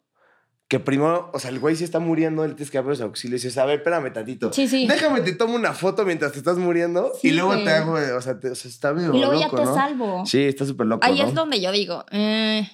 que 0.72 0.80
primero, 0.80 1.28
o 1.34 1.38
sea, 1.38 1.50
el 1.50 1.58
güey 1.60 1.76
sí 1.76 1.84
está 1.84 1.98
muriendo, 1.98 2.46
él 2.46 2.54
tienes 2.54 2.70
que 2.70 2.78
dar 2.78 2.84
primeros 2.84 3.02
auxilios 3.02 3.44
y 3.44 3.48
dice, 3.48 3.60
a 3.60 3.66
ver, 3.66 3.80
espérame 3.80 4.10
tantito. 4.10 4.50
Sí, 4.54 4.66
sí. 4.66 4.86
Déjame, 4.86 5.20
te 5.20 5.34
tomo 5.34 5.54
una 5.54 5.74
foto 5.74 6.06
mientras 6.06 6.32
te 6.32 6.38
estás 6.38 6.56
muriendo 6.56 7.12
Sí, 7.20 7.28
y 7.28 7.32
luego 7.32 7.50
güey. 7.52 7.62
te 7.64 7.70
hago, 7.72 7.92
o 8.16 8.20
sea, 8.22 8.40
te- 8.40 8.50
o 8.52 8.54
sea, 8.54 8.70
está 8.70 8.94
medio 8.94 9.14
Y 9.14 9.18
luego 9.18 9.34
ya 9.38 9.48
loco, 9.48 9.58
te 9.58 9.64
¿no? 9.66 9.74
salvo. 9.74 10.24
Sí, 10.24 10.40
está 10.44 10.64
súper 10.64 10.86
loco, 10.86 11.04
Ahí 11.06 11.18
¿no? 11.20 11.26
es 11.28 11.34
donde 11.34 11.60
yo 11.60 11.70
digo, 11.72 12.06
eh, 12.10 12.66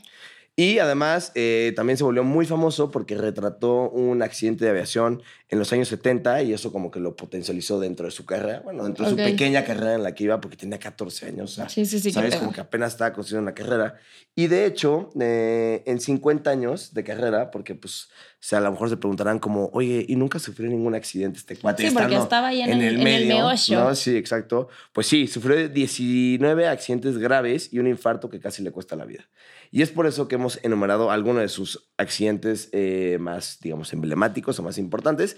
Y 0.54 0.78
además 0.78 1.32
eh, 1.34 1.72
también 1.74 1.96
se 1.96 2.04
volvió 2.04 2.22
muy 2.22 2.46
famoso 2.46 2.92
porque 2.92 3.16
retrató 3.16 3.90
un 3.90 4.22
accidente 4.22 4.64
de 4.64 4.70
aviación 4.70 5.20
en 5.50 5.58
los 5.58 5.72
años 5.72 5.88
70 5.88 6.42
y 6.42 6.52
eso 6.52 6.70
como 6.72 6.90
que 6.90 7.00
lo 7.00 7.16
potencializó 7.16 7.80
dentro 7.80 8.04
de 8.04 8.10
su 8.10 8.26
carrera, 8.26 8.60
bueno, 8.60 8.84
dentro 8.84 9.06
de 9.06 9.10
su 9.12 9.16
pequeña 9.16 9.64
carrera 9.64 9.94
en 9.94 10.02
la 10.02 10.14
que 10.14 10.24
iba 10.24 10.40
porque 10.40 10.58
tenía 10.58 10.78
14 10.78 11.26
años. 11.26 11.52
O 11.52 11.54
sea, 11.54 11.68
sí, 11.70 11.86
sí, 11.86 12.00
sí. 12.00 12.12
¿Sabes? 12.12 12.36
Como 12.36 12.52
que 12.52 12.60
apenas 12.60 12.92
estaba 12.92 13.14
construyendo 13.14 13.44
una 13.44 13.54
carrera. 13.54 13.94
Y 14.34 14.48
de 14.48 14.66
hecho, 14.66 15.08
eh, 15.18 15.82
en 15.86 16.00
50 16.00 16.50
años 16.50 16.92
de 16.92 17.02
carrera, 17.02 17.50
porque 17.50 17.74
pues, 17.74 18.04
o 18.04 18.36
sea, 18.40 18.58
a 18.58 18.62
lo 18.62 18.72
mejor 18.72 18.90
se 18.90 18.98
preguntarán 18.98 19.38
como, 19.38 19.70
oye, 19.72 20.04
¿y 20.06 20.16
nunca 20.16 20.38
sufrió 20.38 20.68
ningún 20.68 20.94
accidente 20.94 21.38
este 21.38 21.56
cuate? 21.56 21.88
Sí, 21.88 21.94
porque 21.94 22.16
estaba 22.16 22.48
ahí 22.48 22.60
en, 22.60 22.82
el, 22.82 23.00
en 23.00 23.06
el 23.06 23.26
meollo. 23.26 23.84
¿no? 23.84 23.94
Sí, 23.94 24.16
exacto. 24.16 24.68
Pues 24.92 25.06
sí, 25.06 25.26
sufrió 25.26 25.68
19 25.68 26.68
accidentes 26.68 27.16
graves 27.16 27.72
y 27.72 27.78
un 27.78 27.86
infarto 27.86 28.28
que 28.28 28.38
casi 28.38 28.62
le 28.62 28.70
cuesta 28.70 28.96
la 28.96 29.06
vida. 29.06 29.24
Y 29.70 29.82
es 29.82 29.90
por 29.90 30.06
eso 30.06 30.28
que 30.28 30.36
hemos 30.36 30.60
enumerado 30.62 31.10
algunos 31.10 31.42
de 31.42 31.48
sus 31.48 31.90
accidentes 31.96 32.68
eh, 32.72 33.18
más, 33.20 33.58
digamos, 33.60 33.92
emblemáticos 33.92 34.58
o 34.58 34.62
más 34.62 34.78
importantes. 34.78 35.36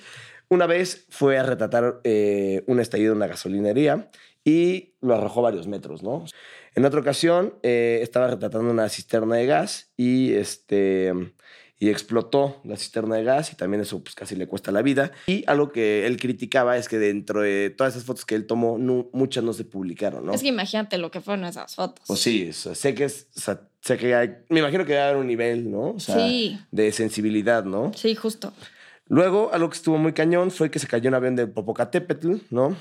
Una 0.49 0.67
vez 0.67 1.07
fue 1.11 1.39
a 1.39 1.43
retratar 1.45 2.01
eh, 2.05 2.65
un 2.67 2.81
estallido 2.81 3.13
en 3.13 3.19
una 3.19 3.27
gasolinería 3.29 4.11
y 4.45 4.95
lo 5.01 5.15
arrojó 5.15 5.43
varios 5.43 5.67
metros, 5.69 6.03
¿no? 6.03 6.25
En 6.75 6.85
otra 6.85 7.01
ocasión 7.01 7.55
eh, 7.63 8.01
estaba 8.03 8.29
retratando 8.29 8.71
una 8.71 8.89
cisterna 8.89 9.37
de 9.37 9.47
gas 9.47 9.91
y 9.97 10.33
este 10.35 11.13
y 11.83 11.89
explotó 11.89 12.61
la 12.65 12.77
cisterna 12.77 13.17
de 13.17 13.25
gas 13.25 13.53
y 13.53 13.57
también 13.57 13.81
eso 13.81 14.03
pues 14.03 14.15
casi 14.15 14.37
le 14.37 14.47
cuesta 14.47 14.71
la 14.71 14.83
vida. 14.83 15.13
Y 15.27 15.45
algo 15.47 15.73
que 15.73 16.07
él 16.07 16.19
criticaba 16.19 16.77
es 16.77 16.89
que 16.91 16.99
dentro 16.99 17.41
de 17.41 17.71
todas 17.71 17.95
esas 17.95 18.05
fotos 18.05 18.27
que 18.27 18.35
él 18.35 18.47
tomó, 18.47 18.77
no- 18.77 19.09
muchas 19.15 19.43
no 19.45 19.55
se 19.55 19.65
publicaron, 19.65 20.27
¿no? 20.27 20.35
Es 20.35 20.43
que 20.43 20.49
imagínate 20.49 20.99
lo 20.99 21.11
que 21.11 21.23
fueron 21.23 21.47
esas 21.47 21.75
fotos. 21.77 22.05
Pues 22.07 22.21
sí, 22.21 22.51
o 22.51 22.53
sea, 22.53 22.75
sé 22.75 22.95
que 22.95 23.05
es, 23.05 23.29
o 23.35 23.41
sea, 23.41 23.63
sé 23.81 23.97
que 23.97 24.15
hay, 24.15 24.31
me 24.51 24.59
imagino 24.61 24.85
que 24.85 24.93
debe 24.93 25.05
haber 25.05 25.17
un 25.17 25.27
nivel, 25.27 25.71
¿no? 25.71 25.93
O 25.93 26.01
sea, 26.01 26.17
Sí. 26.17 26.59
de 26.71 26.93
sensibilidad, 26.93 27.65
¿no? 27.65 27.93
Sí, 27.97 28.15
justo. 28.15 28.53
Luego, 29.11 29.51
algo 29.53 29.69
que 29.69 29.77
estuvo 29.77 29.99
muy 29.99 30.13
cañón 30.13 30.53
fue 30.53 30.71
que 30.71 30.79
se 30.79 30.87
cayó 30.87 31.09
un 31.09 31.15
avión 31.15 31.35
de 31.35 31.49
Popocatépetl, 31.49 32.37
¿no? 32.51 32.77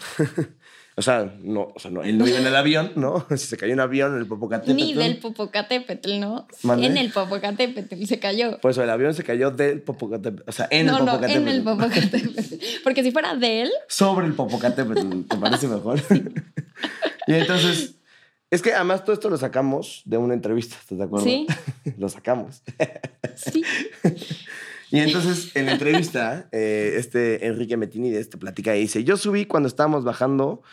o 0.96 1.02
sea, 1.02 1.34
no, 1.42 1.70
o 1.74 1.80
sea, 1.80 1.90
no, 1.90 2.04
él 2.04 2.20
no 2.20 2.28
iba 2.28 2.38
en 2.38 2.46
el 2.46 2.56
avión, 2.56 2.92
¿no? 2.98 3.26
Si 3.32 3.48
se 3.48 3.58
cayó 3.58 3.74
un 3.74 3.80
avión 3.80 4.14
en 4.14 4.20
el 4.20 4.28
Popocatépetl. 4.28 4.76
Ni 4.76 4.94
del 4.94 5.18
Popocatépetl, 5.18 6.20
¿no? 6.20 6.48
En 6.64 6.98
el 6.98 7.12
Popocatépetl 7.12 8.06
se 8.06 8.20
cayó. 8.20 8.60
Pues 8.62 8.78
el 8.78 8.92
avión 8.92 9.16
se 9.16 9.24
cayó 9.24 9.50
del 9.50 9.82
Popocatépetl, 9.82 10.48
o 10.48 10.52
sea, 10.52 10.68
en 10.70 10.86
no, 10.86 11.00
el 11.00 11.06
no, 11.06 11.12
Popocatépetl. 11.14 11.42
en 11.42 11.48
el 11.48 11.64
Popocatépetl. 11.64 12.56
Porque 12.84 13.02
si 13.02 13.10
fuera 13.10 13.36
de 13.36 13.64
él, 13.64 13.72
Sobre 13.88 14.28
el 14.28 14.34
Popocatépetl, 14.34 15.24
¿te 15.24 15.36
parece 15.36 15.68
mejor? 15.68 16.00
y 17.26 17.34
entonces, 17.34 17.96
es 18.52 18.62
que 18.62 18.72
además 18.74 19.04
todo 19.04 19.14
esto 19.14 19.32
lo 19.32 19.38
sacamos 19.38 20.04
de 20.06 20.18
una 20.18 20.36
entrevista, 20.36 20.76
¿estás 20.80 21.00
de 21.00 21.04
acuerdo? 21.06 21.26
Sí. 21.26 21.48
lo 21.98 22.08
sacamos. 22.08 22.62
sí. 23.36 23.64
Y 24.92 25.00
entonces, 25.00 25.56
en 25.56 25.68
la 25.68 25.74
entrevista, 25.74 26.50
eh, 26.52 26.94
este 26.98 27.46
Enrique 27.48 27.78
Metinides 27.78 28.30
te 28.30 28.38
platica 28.38 28.76
y 28.76 28.82
dice, 28.82 29.04
yo 29.04 29.18
subí 29.18 29.46
cuando 29.46 29.68
estábamos 29.68 30.04
bajando 30.04 30.64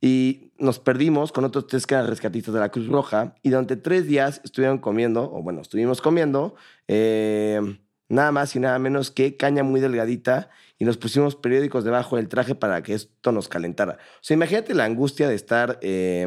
y 0.00 0.52
nos 0.58 0.78
perdimos 0.78 1.32
con 1.32 1.44
otros 1.44 1.66
tres 1.66 1.86
rescatistas 1.86 2.54
de 2.54 2.60
la 2.60 2.70
Cruz 2.70 2.86
Roja 2.88 3.34
y 3.42 3.50
durante 3.50 3.76
tres 3.76 4.06
días 4.06 4.40
estuvieron 4.44 4.78
comiendo, 4.78 5.32
o 5.32 5.42
bueno, 5.42 5.60
estuvimos 5.60 6.00
comiendo, 6.00 6.54
eh, 6.88 7.60
nada 8.08 8.30
más 8.32 8.54
y 8.54 8.60
nada 8.60 8.78
menos 8.78 9.10
que 9.10 9.36
caña 9.36 9.62
muy 9.62 9.80
delgadita 9.80 10.50
y 10.78 10.84
nos 10.84 10.96
pusimos 10.96 11.36
periódicos 11.36 11.84
debajo 11.84 12.16
del 12.16 12.28
traje 12.28 12.54
para 12.54 12.82
que 12.82 12.94
esto 12.94 13.32
nos 13.32 13.48
calentara. 13.48 13.94
O 13.94 14.18
sea, 14.20 14.34
imagínate 14.34 14.74
la 14.74 14.84
angustia 14.84 15.28
de 15.28 15.34
estar... 15.34 15.78
eh, 15.82 16.26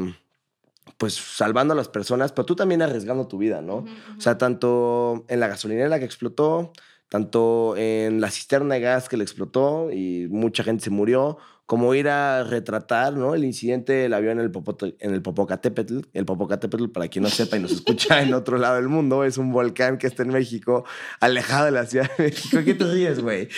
pues 0.98 1.16
salvando 1.16 1.74
a 1.74 1.78
las 1.78 1.90
personas, 1.90 2.32
pero 2.32 2.46
tú 2.46 2.56
también 2.56 2.82
arriesgando 2.82 3.28
tu 3.28 3.38
vida, 3.38 3.62
¿no? 3.62 3.86
O 4.18 4.22
sea, 4.22 4.38
tanto 4.38 5.26
en 5.28 5.40
la 5.40 5.48
gasolinera 5.48 6.00
que 6.00 6.06
explotó, 6.06 6.72
tanto 7.10 7.76
en 7.78 8.22
la 8.22 8.32
cisterna 8.32 8.76
de 8.76 8.82
gas 8.82 9.10
que 9.10 9.18
le 9.18 9.24
explotó 9.24 9.92
y 9.92 10.28
mucha 10.30 10.64
gente 10.64 10.84
se 10.86 10.90
murió, 10.90 11.38
como 11.66 11.94
ir 11.96 12.08
a 12.08 12.46
retratar, 12.46 13.14
¿no? 13.14 13.36
El 13.36 13.44
incidente 13.44 13.92
del 13.92 14.14
avión 14.14 14.40
en 14.40 14.46
el, 14.46 14.52
Popoto- 14.54 14.96
en 15.00 15.14
el 15.14 15.22
Popocatépetl. 15.22 16.00
El 16.14 16.26
Popocatépetl, 16.26 16.88
para 16.88 17.10
quien 17.10 17.24
no 17.24 17.30
sepa 17.30 17.58
y 17.58 17.60
nos 17.60 17.74
escucha 17.74 18.22
en 18.22 18.34
otro 18.34 18.58
lado 18.58 18.78
del 18.78 18.88
mundo, 18.88 19.26
es 19.26 19.38
un 19.38 19.52
volcán 19.52 19.98
que 19.98 20.08
está 20.08 20.24
en 20.24 20.30
México, 20.30 20.86
alejado 21.20 21.66
de 21.66 21.72
la 21.72 21.86
Ciudad 21.86 22.10
de 22.18 22.24
México. 22.26 22.60
¿Qué 22.64 22.74
te 22.74 22.86
ríes, 22.86 23.20
güey? 23.20 23.50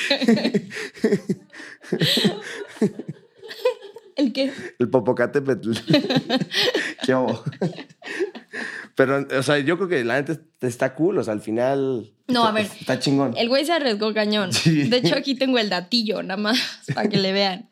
¿El 4.19 4.33
qué? 4.33 4.51
El 4.79 4.89
Popocatépetl. 4.89 5.71
¿Qué 7.05 7.15
hubo? 7.15 7.41
Pero, 8.95 9.25
o 9.37 9.43
sea, 9.43 9.59
yo 9.59 9.77
creo 9.77 9.87
que 9.87 10.03
la 10.03 10.15
neta 10.21 10.37
está 10.61 10.93
cool. 10.95 11.17
O 11.19 11.23
sea, 11.23 11.33
al 11.33 11.41
final. 11.41 12.11
No, 12.27 12.43
a 12.45 12.49
está- 12.49 12.51
ver, 12.51 12.65
Está 12.81 12.99
chingón. 12.99 13.33
El 13.37 13.47
güey 13.47 13.65
se 13.65 13.71
arriesgó 13.73 14.13
cañón. 14.13 14.51
Sí. 14.51 14.83
De 14.89 14.97
hecho, 14.97 15.15
aquí 15.15 15.35
tengo 15.35 15.57
el 15.57 15.69
datillo, 15.69 16.21
nada 16.21 16.37
más, 16.39 16.59
para 16.93 17.07
que 17.09 17.17
le 17.17 17.31
vean. 17.31 17.69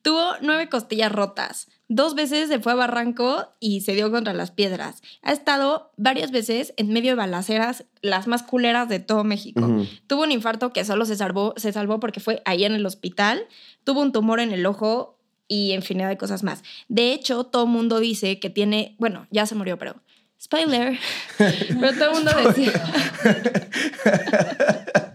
Tuvo 0.00 0.22
nueve 0.40 0.68
costillas 0.68 1.12
rotas. 1.12 1.68
Dos 1.88 2.14
veces 2.14 2.48
se 2.48 2.58
fue 2.58 2.72
a 2.72 2.76
Barranco 2.76 3.48
y 3.60 3.82
se 3.82 3.92
dio 3.94 4.10
contra 4.10 4.32
las 4.32 4.50
piedras. 4.50 5.02
Ha 5.20 5.32
estado 5.32 5.92
varias 5.98 6.30
veces 6.30 6.72
en 6.78 6.88
medio 6.88 7.10
de 7.10 7.16
balaceras, 7.16 7.84
las 8.00 8.26
más 8.26 8.42
culeras 8.42 8.88
de 8.88 8.98
todo 8.98 9.24
México. 9.24 9.60
Tuvo 10.06 10.22
un 10.22 10.32
infarto 10.32 10.72
que 10.72 10.86
solo 10.86 11.04
se 11.04 11.16
salvó, 11.16 11.52
se 11.58 11.70
salvó 11.70 12.00
porque 12.00 12.18
fue 12.20 12.40
ahí 12.46 12.64
en 12.64 12.72
el 12.72 12.86
hospital. 12.86 13.46
Tuvo 13.84 14.00
un 14.00 14.10
tumor 14.10 14.40
en 14.40 14.52
el 14.52 14.64
ojo 14.64 15.18
y 15.52 15.74
infinidad 15.74 16.08
de 16.08 16.16
cosas 16.16 16.42
más. 16.42 16.62
De 16.88 17.12
hecho, 17.12 17.44
todo 17.44 17.64
el 17.64 17.70
mundo 17.70 18.00
dice 18.00 18.40
que 18.40 18.48
tiene, 18.48 18.96
bueno, 18.98 19.26
ya 19.30 19.44
se 19.44 19.54
murió, 19.54 19.78
pero 19.78 19.96
spoiler. 20.40 20.98
pero 21.38 21.92
todo 21.92 22.04
el 22.10 22.14
mundo 22.24 22.30
decía... 22.48 22.72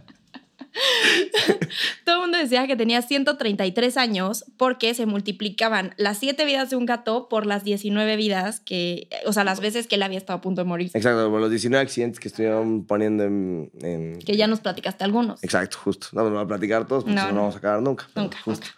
todo 2.05 2.15
el 2.17 2.21
mundo 2.21 2.37
decía 2.37 2.67
que 2.67 2.75
tenía 2.75 3.01
133 3.01 3.97
años 3.97 4.45
porque 4.57 4.93
se 4.93 5.05
multiplicaban 5.07 5.93
las 5.97 6.19
7 6.19 6.45
vidas 6.45 6.69
de 6.69 6.75
un 6.75 6.85
gato 6.85 7.29
por 7.29 7.45
las 7.47 7.63
19 7.63 8.15
vidas 8.15 8.59
que, 8.59 9.07
o 9.25 9.33
sea, 9.33 9.43
las 9.43 9.59
veces 9.59 9.87
que 9.87 9.95
él 9.95 10.03
había 10.03 10.19
estado 10.19 10.37
a 10.37 10.41
punto 10.41 10.61
de 10.61 10.65
morir. 10.65 10.91
Exacto, 10.93 11.29
por 11.31 11.41
los 11.41 11.49
19 11.49 11.81
accidentes 11.81 12.19
que 12.19 12.27
estuvieron 12.27 12.85
poniendo 12.85 13.23
en... 13.23 13.71
en- 13.81 14.19
Que 14.19 14.37
ya 14.37 14.45
nos 14.47 14.59
platicaste 14.59 15.03
algunos. 15.03 15.43
Exacto, 15.43 15.77
justo. 15.83 16.07
No, 16.11 16.23
no 16.25 16.29
voy 16.35 16.43
a 16.43 16.47
platicar 16.47 16.87
todos 16.87 17.03
porque 17.03 17.15
No, 17.15 17.23
no, 17.27 17.31
no 17.31 17.39
vamos 17.41 17.55
a 17.55 17.57
acabar 17.57 17.81
nunca. 17.81 18.07
Nunca, 18.15 18.37
Justo. 18.43 18.67
nunca. 18.67 18.76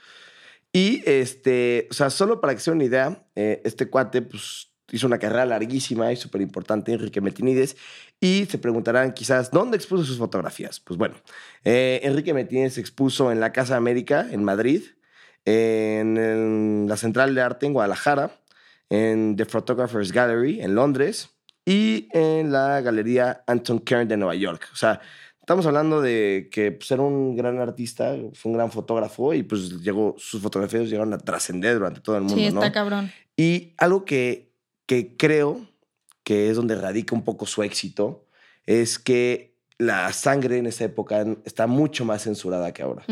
Y 0.72 1.02
este, 1.06 1.88
o 1.90 1.94
sea, 1.94 2.10
solo 2.10 2.42
para 2.42 2.54
que 2.54 2.62
se 2.62 2.72
den 2.72 2.78
una 2.78 2.86
idea, 2.86 3.28
eh, 3.36 3.62
este 3.66 3.90
cuate, 3.90 4.22
pues 4.22 4.72
hizo 4.92 5.08
una 5.08 5.20
carrera 5.20 5.46
larguísima 5.46 6.12
y 6.12 6.16
súper 6.16 6.42
importante, 6.42 6.94
Enrique 6.94 7.22
Metinides, 7.22 7.78
y 8.20 8.46
se 8.46 8.58
preguntarán 8.58 9.14
quizás, 9.14 9.52
¿dónde 9.52 9.78
expuso 9.78 10.04
sus 10.04 10.18
fotografías? 10.18 10.80
Pues 10.80 10.98
bueno, 10.98 11.16
eh, 11.64 12.02
Enrique 12.04 12.34
Metinides 12.34 12.78
expuso 12.78 13.32
en 13.32 13.40
la 13.40 13.52
Casa 13.52 13.76
América, 13.76 14.28
en 14.30 14.44
Madrid, 14.44 14.84
en 15.46 16.86
la 16.88 16.98
Central 16.98 17.34
de 17.34 17.42
Arte 17.42 17.66
en 17.66 17.74
Guadalajara, 17.74 18.32
en 18.90 19.36
The 19.36 19.46
Photographers 19.46 20.12
Gallery 20.12 20.62
en 20.62 20.76
Londres 20.76 21.30
y 21.66 22.08
en 22.12 22.52
la 22.52 22.82
Galería 22.82 23.44
Anton 23.48 23.80
Kern 23.80 24.08
de 24.08 24.18
Nueva 24.18 24.36
York. 24.36 24.68
O 24.74 24.76
sea, 24.76 25.02
estamos 25.50 25.66
hablando 25.66 26.00
de 26.00 26.48
que 26.52 26.72
pues, 26.74 26.92
era 26.92 27.02
un 27.02 27.36
gran 27.36 27.58
artista, 27.58 28.16
fue 28.36 28.52
un 28.52 28.58
gran 28.60 28.72
fotógrafo 28.72 29.34
y 29.34 29.42
pues 29.42 29.82
llegó, 29.82 30.14
sus 30.20 30.40
fotografías 30.44 30.88
llegaron 30.88 31.12
a 31.12 31.18
trascender 31.18 31.74
durante 31.74 32.02
todo 32.02 32.18
el 32.18 32.22
mundo, 32.22 32.36
Sí, 32.36 32.46
está 32.46 32.68
¿no? 32.68 32.72
cabrón. 32.72 33.12
Y 33.36 33.74
algo 33.80 34.06
que, 34.06 34.52
que 34.86 35.18
creo 35.18 35.60
que 36.24 36.52
es 36.52 36.56
donde 36.56 36.76
radica 36.76 37.16
un 37.16 37.24
poco 37.24 37.48
su 37.48 37.64
éxito 37.64 38.28
es 38.68 39.00
que 39.00 39.56
la 39.80 40.14
sangre 40.14 40.60
en 40.60 40.68
esa 40.68 40.84
época 40.84 41.26
está 41.44 41.66
mucho 41.66 42.06
más 42.06 42.26
censurada 42.26 42.72
que 42.72 42.84
ahora. 42.84 43.04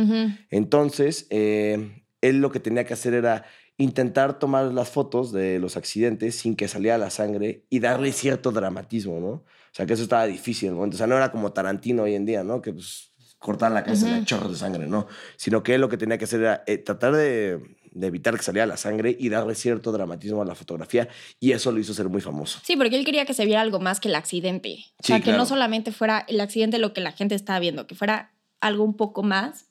Entonces, 0.51 1.25
eh, 1.31 2.03
él 2.21 2.37
lo 2.37 2.51
que 2.51 2.59
tenía 2.59 2.83
que 2.83 2.93
hacer 2.93 3.15
era 3.15 3.45
intentar 3.77 4.37
tomar 4.37 4.65
las 4.65 4.89
fotos 4.89 5.31
de 5.31 5.57
los 5.57 5.75
accidentes 5.75 6.35
sin 6.35 6.55
que 6.55 6.67
saliera 6.67 6.99
la 6.99 7.09
sangre 7.09 7.63
y 7.71 7.79
darle 7.79 8.11
cierto 8.11 8.51
dramatismo, 8.51 9.19
¿no? 9.19 9.43
O 9.71 9.75
sea, 9.77 9.85
que 9.85 9.93
eso 9.93 10.03
estaba 10.03 10.25
difícil 10.25 10.67
en 10.67 10.73
el 10.73 10.75
momento. 10.77 10.95
O 10.95 10.97
sea, 10.97 11.07
no 11.07 11.15
era 11.17 11.31
como 11.31 11.51
Tarantino 11.51 12.03
hoy 12.03 12.15
en 12.15 12.25
día, 12.25 12.43
¿no? 12.43 12.61
Que 12.61 12.73
pues 12.73 13.11
cortaban 13.39 13.73
la 13.75 13.83
cabeza 13.83 14.07
y 14.07 14.11
Ujú. 14.11 14.19
la 14.19 14.25
chorros 14.25 14.51
de 14.51 14.57
sangre, 14.57 14.87
¿no? 14.87 15.07
Sino 15.35 15.61
que 15.63 15.75
él 15.75 15.81
lo 15.81 15.89
que 15.89 15.97
tenía 15.97 16.17
que 16.17 16.23
hacer 16.25 16.39
era 16.41 16.63
eh, 16.65 16.77
tratar 16.79 17.13
de, 17.15 17.59
de 17.91 18.07
evitar 18.07 18.35
que 18.35 18.41
saliera 18.43 18.65
la 18.65 18.77
sangre 18.77 19.15
y 19.19 19.29
darle 19.29 19.53
cierto 19.53 19.91
dramatismo 19.91 20.41
a 20.41 20.45
la 20.45 20.55
fotografía 20.55 21.07
y 21.39 21.51
eso 21.51 21.71
lo 21.71 21.79
hizo 21.79 21.93
ser 21.93 22.09
muy 22.09 22.21
famoso. 22.21 22.59
Sí, 22.63 22.75
porque 22.75 22.95
él 22.97 23.05
quería 23.05 23.25
que 23.25 23.35
se 23.35 23.45
viera 23.45 23.61
algo 23.61 23.79
más 23.79 23.99
que 23.99 24.07
el 24.07 24.15
accidente. 24.15 24.69
O 24.73 25.03
Sí, 25.03 25.07
sea, 25.07 25.17
que 25.17 25.25
claro. 25.25 25.37
no 25.39 25.45
solamente 25.45 25.91
fuera 25.91 26.25
el 26.27 26.41
accidente 26.41 26.79
lo 26.79 26.93
que 26.93 27.01
la 27.01 27.11
gente 27.11 27.35
estaba 27.35 27.59
viendo, 27.59 27.85
que 27.85 27.93
fuera 27.93 28.33
algo 28.59 28.83
un 28.83 28.95
poco 28.97 29.21
más 29.21 29.65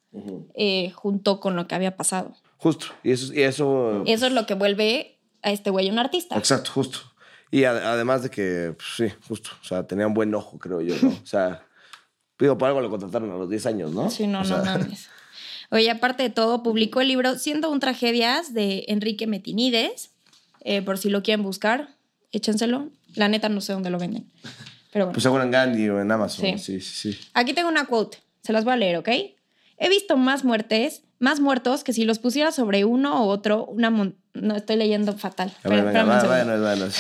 eh, 0.55 0.93
junto 0.95 1.41
con 1.41 1.57
lo 1.57 1.67
que 1.67 1.75
había 1.75 1.97
pasado. 1.97 2.35
Justo. 2.59 2.87
Y 3.03 3.11
eso... 3.11 3.35
Y 3.35 3.43
eso 3.43 4.03
Eso 4.07 4.27
es 4.29 4.33
lo 4.33 4.47
que 4.47 4.55
vuelve 4.55 5.19
a 5.43 5.51
este 5.51 5.71
güey 5.71 5.91
un 5.91 5.99
artista. 5.99 6.37
Exacto, 6.39 6.71
justo. 6.73 7.01
Y 7.51 7.65
a- 7.65 7.93
además 7.93 8.23
de 8.23 8.31
que, 8.31 8.75
pues, 8.77 8.89
sí, 8.97 9.17
justo. 9.29 9.51
O 9.63 9.65
sea, 9.65 9.87
tenía 9.87 10.07
un 10.07 10.15
buen 10.15 10.35
ojo, 10.35 10.59
creo 10.59 10.81
yo, 10.81 10.95
¿no? 11.03 11.09
O 11.11 11.27
sea, 11.27 11.63
digo, 12.39 12.59
por 12.59 12.69
algo 12.69 12.81
lo 12.81 12.91
contrataron 12.91 13.31
a 13.31 13.37
los 13.37 13.49
10 13.49 13.67
años, 13.67 13.93
¿no? 13.93 14.11
Sí, 14.11 14.27
no, 14.27 14.41
O 14.41 14.45
sea, 14.45 14.59
no 14.59 14.65
mames. 14.65 15.09
Oye, 15.71 15.91
aparte 15.91 16.23
de 16.23 16.31
todo, 16.31 16.63
publicó 16.63 17.01
el 17.01 17.09
libro 17.09 17.37
Siendo 17.39 17.71
un 17.71 17.81
tragedias 17.81 18.55
de 18.55 18.85
Enrique 18.89 19.27
Metinides. 19.27 20.11
Eh, 20.61 20.83
por 20.83 20.99
si 20.99 21.11
lo 21.11 21.23
quieren 21.23 21.43
buscar, 21.45 21.97
échenselo. 22.33 22.89
La 23.15 23.29
neta 23.29 23.49
no 23.49 23.61
sé 23.61 23.73
dónde 23.73 23.91
lo 23.91 23.99
venden. 23.99 24.31
Pero 24.93 25.07
bueno. 25.07 25.13
Pues 25.15 25.23
seguro 25.23 25.43
en 25.43 25.51
Gandhi 25.51 25.89
o 25.89 26.01
en 26.01 26.11
Amazon. 26.11 26.59
Sí. 26.59 26.59
Sí, 26.59 26.81
sí, 26.81 27.13
sí. 27.13 27.19
Aquí 27.35 27.53
tengo 27.53 27.69
una 27.69 27.87
quote. 27.87 28.19
Se 28.43 28.53
las 28.53 28.65
voy 28.65 28.75
a 28.75 28.77
leer, 28.77 28.97
¿ok? 28.97 29.09
He 29.79 29.89
visto 29.89 30.17
más 30.17 30.45
muertes, 30.45 31.03
más 31.19 31.41
muertos 31.41 31.83
que 31.85 31.93
si 31.93 32.05
los 32.05 32.19
pusiera 32.19 32.51
sobre 32.53 32.85
uno 32.85 33.25
o 33.25 33.29
otro, 33.29 33.65
una 33.67 33.91
mon- 33.91 34.17
No, 34.43 34.55
estoy 34.57 34.77
leyendo 34.77 35.13
fatal. 35.17 35.53
A 35.65 35.69
ver, 35.69 35.79
Espera- 35.81 35.85
venga, 35.85 36.01
espérame 36.01 36.07
un 36.09 36.11
va, 36.11 36.21
segundo. 36.21 36.63
váyanos, 36.63 36.63
váyanos. 36.63 36.97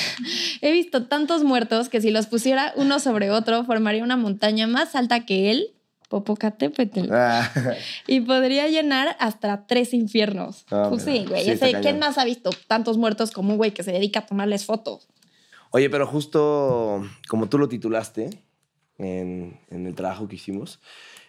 He 0.62 0.72
visto 0.72 1.04
tantos 1.06 1.44
muertos 1.44 1.88
que 1.88 2.00
si 2.00 2.10
los 2.10 2.26
pusiera 2.26 2.72
uno 2.76 2.98
sobre 2.98 3.30
otro, 3.30 3.64
formaría 3.64 4.02
una 4.04 4.16
montaña 4.16 4.66
más 4.66 4.94
alta 4.94 5.24
que 5.26 5.50
él, 5.50 5.70
Popocatépetl, 6.08 7.08
Ah, 7.12 7.50
y 8.06 8.20
podría 8.20 8.68
llenar 8.68 9.16
hasta 9.18 9.66
tres 9.66 9.92
infiernos. 9.92 10.64
Ah, 10.70 10.86
pues 10.88 11.02
sí, 11.02 11.24
güey. 11.28 11.56
Sí. 11.56 11.72
¿Quién 11.82 11.98
más 11.98 12.16
ha 12.18 12.24
visto 12.24 12.50
tantos 12.68 12.96
muertos 12.96 13.32
como 13.32 13.50
un 13.50 13.56
güey 13.56 13.72
que 13.72 13.82
se 13.82 13.90
dedica 13.92 14.20
a 14.20 14.26
tomarles 14.26 14.64
fotos? 14.64 15.08
Oye, 15.70 15.90
pero 15.90 16.06
justo 16.06 17.04
como 17.28 17.48
tú 17.48 17.58
lo 17.58 17.68
titulaste 17.68 18.30
en, 18.98 19.58
en 19.68 19.86
el 19.86 19.94
trabajo 19.96 20.28
que 20.28 20.36
hicimos, 20.36 20.78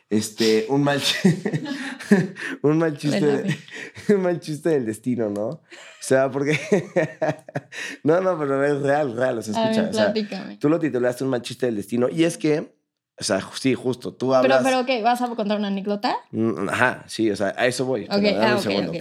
este, 0.10 0.66
un 0.70 0.84
mal, 0.84 1.02
un 2.62 2.78
mal 2.78 2.98
chiste, 2.98 3.44
un 4.10 4.22
mal 4.22 4.40
chiste 4.40 4.70
del 4.70 4.86
destino, 4.86 5.29
¿no? 5.29 5.48
O 5.48 5.62
sea, 6.00 6.31
porque, 6.31 6.58
no, 8.03 8.22
no, 8.22 8.38
pero 8.40 8.64
es 8.64 8.81
real, 8.81 9.16
real, 9.16 9.40
o 9.40 9.42
sea, 9.42 9.64
escucha, 9.64 9.81
ver, 9.81 9.90
o 9.90 9.94
sea, 9.94 10.14
platícame. 10.14 10.58
tú 10.58 10.70
lo 10.70 10.79
titulaste 10.79 11.24
un 11.24 11.29
mal 11.29 11.42
chiste 11.42 11.66
del 11.66 11.75
destino 11.75 12.08
y 12.10 12.24
es 12.24 12.38
que, 12.38 12.74
o 13.20 13.24
sea, 13.24 13.42
sí, 13.60 13.74
justo, 13.74 14.14
tú 14.14 14.27
Pero, 14.27 14.36
hablas... 14.36 14.64
pero, 14.64 14.86
¿qué? 14.86 15.01
¿Vas 15.01 15.22
a 15.22 15.27
contar 15.29 15.58
una 15.58 15.68
anécdota? 15.68 16.16
Mm, 16.31 16.70
Ajá, 16.70 17.03
sí, 17.08 17.29
o 17.29 17.36
sea, 17.36 17.53
a 17.58 17.66
eso 17.66 17.86
voy. 17.86 18.03
Ok, 18.03 18.20
pero 18.22 18.42
ah, 18.42 18.55
un 18.55 18.62
segundo. 18.62 18.94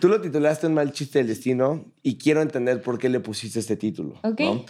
Tú 0.00 0.08
lo 0.08 0.20
titulaste 0.20 0.66
un 0.66 0.74
mal 0.74 0.92
chiste 0.92 1.20
del 1.20 1.28
destino 1.28 1.92
y 2.02 2.18
quiero 2.18 2.42
entender 2.42 2.82
por 2.82 2.98
qué 2.98 3.08
le 3.08 3.20
pusiste 3.20 3.60
este 3.60 3.76
título. 3.76 4.18
Ok. 4.24 4.40
¿no? 4.40 4.64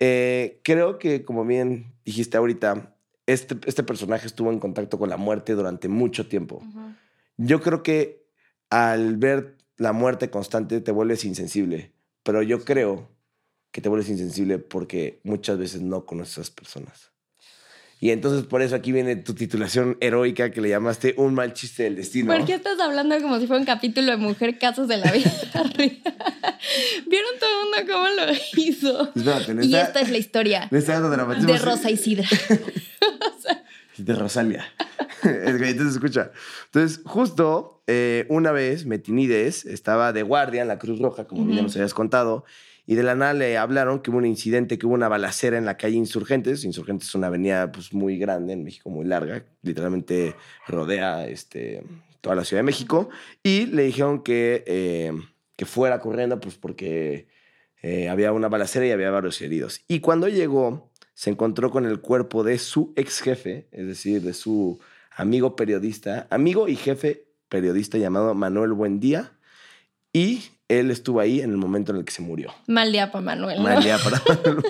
Eh, 0.00 0.60
creo 0.64 0.98
que, 0.98 1.24
como 1.24 1.44
bien 1.44 1.94
dijiste 2.04 2.36
ahorita, 2.36 2.93
este, 3.26 3.56
este 3.66 3.82
personaje 3.82 4.26
estuvo 4.26 4.52
en 4.52 4.58
contacto 4.58 4.98
con 4.98 5.08
la 5.08 5.16
muerte 5.16 5.54
durante 5.54 5.88
mucho 5.88 6.28
tiempo. 6.28 6.62
Yo 7.36 7.60
creo 7.60 7.82
que 7.82 8.26
al 8.70 9.16
ver 9.16 9.56
la 9.76 9.92
muerte 9.92 10.30
constante 10.30 10.80
te 10.80 10.92
vuelves 10.92 11.24
insensible, 11.24 11.92
pero 12.22 12.42
yo 12.42 12.64
creo 12.64 13.10
que 13.70 13.80
te 13.80 13.88
vuelves 13.88 14.08
insensible 14.08 14.58
porque 14.58 15.20
muchas 15.24 15.58
veces 15.58 15.82
no 15.82 16.06
conoces 16.06 16.38
a 16.38 16.40
esas 16.42 16.54
personas. 16.54 17.13
Y 18.04 18.10
entonces 18.10 18.44
por 18.44 18.60
eso 18.60 18.74
aquí 18.74 18.92
viene 18.92 19.16
tu 19.16 19.32
titulación 19.32 19.96
heroica 19.98 20.50
que 20.50 20.60
le 20.60 20.68
llamaste 20.68 21.14
un 21.16 21.32
mal 21.32 21.54
chiste 21.54 21.84
del 21.84 21.96
destino. 21.96 22.36
¿Por 22.36 22.44
qué 22.44 22.52
estás 22.52 22.78
hablando 22.78 23.18
como 23.22 23.40
si 23.40 23.46
fuera 23.46 23.60
un 23.60 23.64
capítulo 23.64 24.10
de 24.10 24.18
Mujer 24.18 24.58
Casos 24.58 24.88
de 24.88 24.98
la 24.98 25.10
Vida? 25.10 25.32
¿Vieron 27.06 27.30
todo 27.40 27.50
el 27.50 27.62
mundo 27.62 27.90
cómo 27.90 28.06
lo 28.08 28.62
hizo? 28.62 29.10
Espérate, 29.14 29.64
Y 29.64 29.74
esta 29.74 30.02
es 30.02 30.10
la 30.10 30.18
historia 30.18 30.68
de 30.70 31.58
Rosa 31.58 31.90
Isidra. 31.90 32.28
De 33.96 34.14
Rosalia. 34.14 34.66
Es 35.22 35.56
que 35.56 35.70
Entonces, 35.70 35.94
escucha. 35.94 36.30
Entonces, 36.66 37.00
justo 37.06 37.82
eh, 37.86 38.26
una 38.28 38.52
vez 38.52 38.84
Metinides 38.84 39.64
estaba 39.64 40.12
de 40.12 40.22
guardia 40.22 40.60
en 40.60 40.68
la 40.68 40.78
Cruz 40.78 40.98
Roja, 40.98 41.26
como 41.26 41.44
bien 41.44 41.56
ya 41.56 41.62
nos 41.62 41.74
habías 41.76 41.94
contado, 41.94 42.44
y 42.86 42.96
de 42.96 43.02
la 43.02 43.14
nada 43.14 43.32
le 43.32 43.56
hablaron 43.56 44.00
que 44.00 44.10
hubo 44.10 44.18
un 44.18 44.26
incidente, 44.26 44.78
que 44.78 44.86
hubo 44.86 44.94
una 44.94 45.08
balacera 45.08 45.56
en 45.56 45.64
la 45.64 45.76
calle 45.76 45.96
Insurgentes. 45.96 46.64
Insurgentes 46.64 47.08
es 47.08 47.14
una 47.14 47.28
avenida 47.28 47.72
pues, 47.72 47.94
muy 47.94 48.18
grande 48.18 48.52
en 48.52 48.64
México, 48.64 48.90
muy 48.90 49.06
larga, 49.06 49.44
literalmente 49.62 50.34
rodea 50.66 51.26
este, 51.26 51.82
toda 52.20 52.36
la 52.36 52.44
Ciudad 52.44 52.58
de 52.58 52.66
México. 52.66 53.08
Y 53.42 53.66
le 53.66 53.84
dijeron 53.84 54.22
que, 54.22 54.64
eh, 54.66 55.12
que 55.56 55.64
fuera 55.64 56.00
corriendo, 56.00 56.40
pues 56.40 56.56
porque 56.56 57.26
eh, 57.82 58.08
había 58.08 58.32
una 58.32 58.48
balacera 58.48 58.86
y 58.86 58.90
había 58.90 59.10
varios 59.10 59.40
heridos. 59.40 59.80
Y 59.88 60.00
cuando 60.00 60.28
llegó, 60.28 60.90
se 61.14 61.30
encontró 61.30 61.70
con 61.70 61.86
el 61.86 62.00
cuerpo 62.00 62.44
de 62.44 62.58
su 62.58 62.92
ex 62.96 63.20
jefe, 63.20 63.68
es 63.72 63.86
decir, 63.86 64.20
de 64.20 64.34
su 64.34 64.78
amigo 65.16 65.56
periodista, 65.56 66.26
amigo 66.30 66.68
y 66.68 66.76
jefe 66.76 67.28
periodista 67.48 67.96
llamado 67.98 68.34
Manuel 68.34 68.72
Buendía, 68.72 69.38
y 70.12 70.53
él 70.68 70.90
estuvo 70.90 71.20
ahí 71.20 71.40
en 71.40 71.50
el 71.50 71.56
momento 71.56 71.92
en 71.92 71.98
el 71.98 72.04
que 72.04 72.12
se 72.12 72.22
murió. 72.22 72.52
Mal 72.66 72.90
día 72.90 73.12
para 73.12 73.24
Manuel. 73.24 73.58
¿no? 73.58 73.64
Mal 73.64 73.82
día 73.82 73.98
para 73.98 74.22
Manuel. 74.26 74.64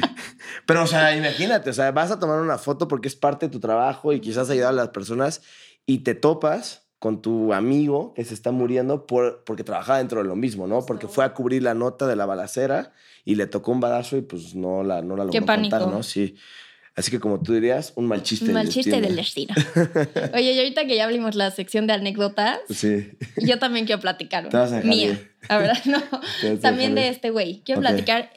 Pero, 0.66 0.82
o 0.82 0.86
sea, 0.86 1.16
imagínate, 1.16 1.70
o 1.70 1.72
sea, 1.72 1.90
vas 1.92 2.10
a 2.10 2.18
tomar 2.18 2.40
una 2.40 2.58
foto 2.58 2.88
porque 2.88 3.08
es 3.08 3.16
parte 3.16 3.46
de 3.46 3.52
tu 3.52 3.60
trabajo 3.60 4.12
y 4.12 4.20
quizás 4.20 4.50
ayudar 4.50 4.70
a 4.70 4.72
las 4.72 4.88
personas 4.88 5.42
y 5.86 5.98
te 6.00 6.14
topas 6.14 6.88
con 6.98 7.22
tu 7.22 7.54
amigo 7.54 8.12
que 8.14 8.24
se 8.24 8.34
está 8.34 8.50
muriendo 8.50 9.06
por, 9.06 9.44
porque 9.44 9.62
trabajaba 9.62 9.98
dentro 9.98 10.20
de 10.20 10.28
lo 10.28 10.34
mismo, 10.34 10.66
¿no? 10.66 10.84
Porque 10.84 11.06
fue 11.06 11.24
a 11.24 11.32
cubrir 11.32 11.62
la 11.62 11.74
nota 11.74 12.06
de 12.06 12.16
la 12.16 12.26
balacera 12.26 12.92
y 13.24 13.36
le 13.36 13.46
tocó 13.46 13.70
un 13.70 13.80
badazo 13.80 14.16
y 14.16 14.22
pues 14.22 14.54
no 14.56 14.82
la, 14.82 15.00
no 15.02 15.16
la 15.16 15.24
logró 15.24 15.40
Qué 15.40 15.46
pánico. 15.46 15.76
contar, 15.78 15.94
¿no? 15.94 16.02
Sí. 16.02 16.34
Así 16.98 17.10
que 17.12 17.20
como 17.20 17.40
tú 17.40 17.52
dirías, 17.54 17.92
un 17.94 18.06
mal 18.06 18.22
chiste. 18.24 18.46
Un 18.46 18.54
mal 18.54 18.64
del 18.64 18.74
chiste 18.74 19.00
del 19.00 19.14
destino. 19.14 19.54
Oye, 20.34 20.52
y 20.52 20.58
ahorita 20.58 20.84
que 20.86 20.96
ya 20.96 21.04
abrimos 21.04 21.36
la 21.36 21.50
sección 21.52 21.86
de 21.86 21.92
anécdotas, 21.92 22.58
Sí. 22.68 23.10
yo 23.36 23.58
también 23.60 23.86
quiero 23.86 24.00
platicar. 24.00 24.48
Te 24.48 24.56
vas 24.56 24.72
a 24.72 24.80
Mía. 24.80 25.16
A 25.48 25.58
ver, 25.58 25.76
no. 25.86 26.02
También 26.60 26.94
de 26.96 27.08
este 27.08 27.30
güey. 27.30 27.62
Quiero 27.64 27.80
Ok. 27.80 27.86
platicar. 27.86 28.30